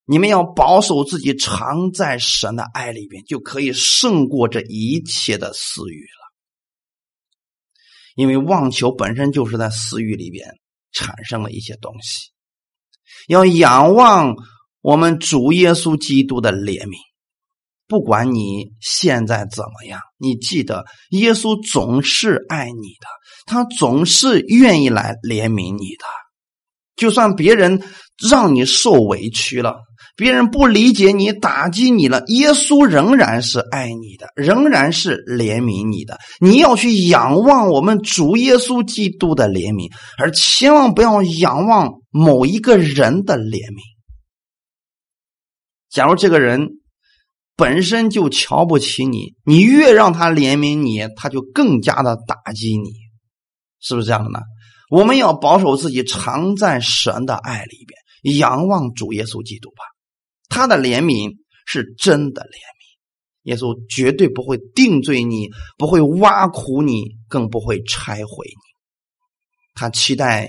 [0.05, 6.19] 你们要保守自己，常在神的爱里边，就可以胜过这一切的私欲了。
[8.15, 10.49] 因为妄求本身就是在私欲里边
[10.93, 12.31] 产生了一些东西。
[13.27, 14.35] 要仰望
[14.81, 16.97] 我们主耶稣基督的怜悯，
[17.87, 23.07] 不管你现在怎么样，你记得耶稣总是爱你的。
[23.47, 26.05] 他总是愿意来怜悯你的，
[26.99, 27.83] 就算别人
[28.29, 29.77] 让你受委屈了，
[30.17, 36.19] 别人不理解你、打击你了，耶稣仍然是爱你的，仍然是怜悯你的。
[36.41, 43.81] 你要去仰望我们主耶稣基督的怜悯，而千万不要仰望某一个人的怜悯。
[45.89, 46.69] 假如这个人
[47.57, 52.91] 本身就瞧不起你，你越让他怜悯你，他就更加的打击你。
[53.81, 54.41] 是不是这样的呢？
[54.91, 59.85] 我们要保守自己，常在神的爱里边，仰望主耶稣基督吧。
[60.49, 61.31] 他的怜悯
[61.67, 68.63] 是真的怜悯，耶稣绝对不会定罪你，不会挖苦你，更不会拆毁你。
[69.75, 70.49] 他期待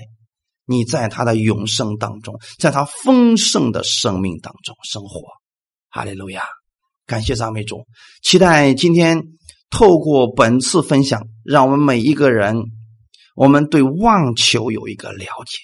[0.64, 5.20] 你在他的永生当中，在他丰盛的生命当中生活。
[5.90, 6.42] 哈利路亚！
[7.06, 7.84] 感谢赞美主，
[8.22, 9.22] 期待今天
[9.68, 12.62] 透过本次分享，让我们每一个人。
[13.40, 15.62] 我们对妄求有一个了解，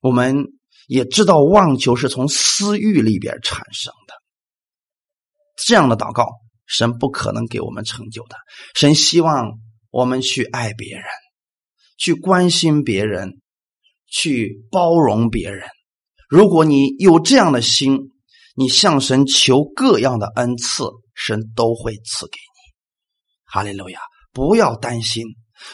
[0.00, 0.46] 我们
[0.86, 4.14] 也知道妄求是从私欲里边产生的。
[5.66, 6.30] 这样的祷告，
[6.64, 8.36] 神不可能给我们成就的。
[8.74, 9.58] 神希望
[9.90, 11.04] 我们去爱别人，
[11.98, 13.42] 去关心别人，
[14.06, 15.68] 去包容别人。
[16.30, 17.98] 如果你有这样的心，
[18.56, 22.72] 你向神求各样的恩赐，神都会赐给你。
[23.44, 24.00] 哈利路亚！
[24.32, 25.26] 不要担心。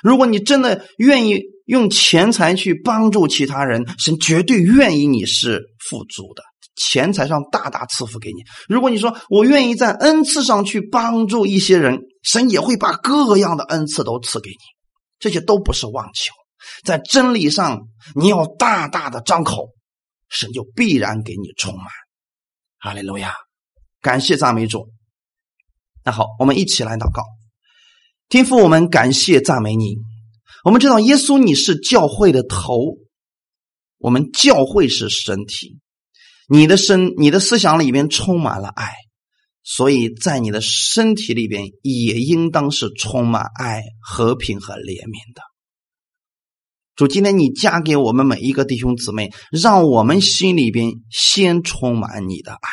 [0.02, 6.42] 如果你真的愿意用钱财去帮助其他人，神绝对愿意你是富足的，
[6.76, 8.42] 钱财上大大赐福给你。
[8.68, 14.56] 如果你说我愿意在恩赐上去帮助一些人，神也会把各样的恩赐都赐给你。
[15.18, 16.32] 这些都不是妄求，
[16.84, 17.80] 在真理上
[18.14, 19.70] 你要大大的张口，
[20.28, 21.86] 神就必然给你充满。
[22.78, 23.34] 哈利路亚，
[24.00, 24.88] 感谢赞美主。
[26.04, 27.22] 那好，我们一起来祷告。
[28.28, 29.96] 天父，我们感谢赞美你。
[30.62, 32.98] 我们知道耶稣你是教会的头，
[33.96, 35.78] 我们教会是身体。
[36.46, 38.92] 你的身，你的思想里边充满了爱，
[39.62, 45.40] 所以在你的身体里边也应当是充满爱、和平和怜悯的。
[46.94, 52.70] 主，今天你加给我们每一个弟兄姊妹，让我们心里边先充满你的爱，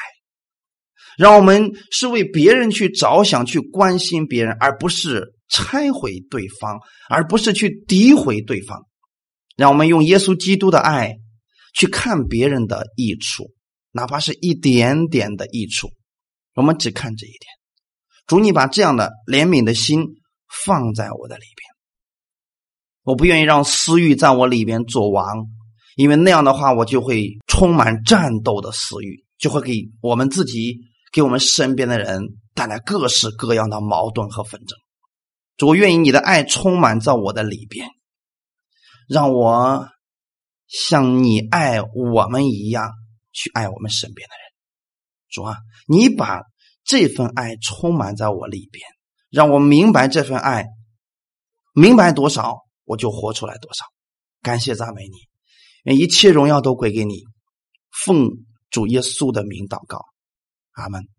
[1.17, 5.33] 让我们是为别人去着想、去关心别人，而不是。
[5.47, 8.81] 拆毁对方，而不是去诋毁对方。
[9.55, 11.13] 让我们用耶稣基督的爱
[11.75, 13.51] 去看别人的益处，
[13.91, 15.91] 哪怕是一点点的益处，
[16.55, 17.41] 我们只看这一点。
[18.25, 20.03] 主，你把这样的怜悯的心
[20.65, 21.69] 放在我的里边。
[23.03, 25.45] 我不愿意让私欲在我里边做王，
[25.95, 30.79] 因为那样的话，我就会充满战斗的私欲，就会给我们自己、
[31.15, 34.77] 给我们身边的人带来各式各样的矛盾和纷争。
[35.55, 37.87] 主愿意你的爱充满在我的里边，
[39.07, 39.87] 让我
[40.67, 42.91] 像你爱我们一样
[43.31, 44.43] 去爱我们身边的人。
[45.29, 45.55] 主啊，
[45.87, 46.41] 你把
[46.83, 48.85] 这份爱充满在我里边，
[49.29, 50.65] 让我明白这份爱，
[51.73, 53.85] 明白多少我就活出来多少。
[54.41, 55.15] 感谢赞美你，
[55.83, 57.23] 愿一切荣耀都归给你。
[57.89, 58.31] 奉
[58.69, 60.01] 主耶稣的名祷告，
[60.75, 61.14] 阿门。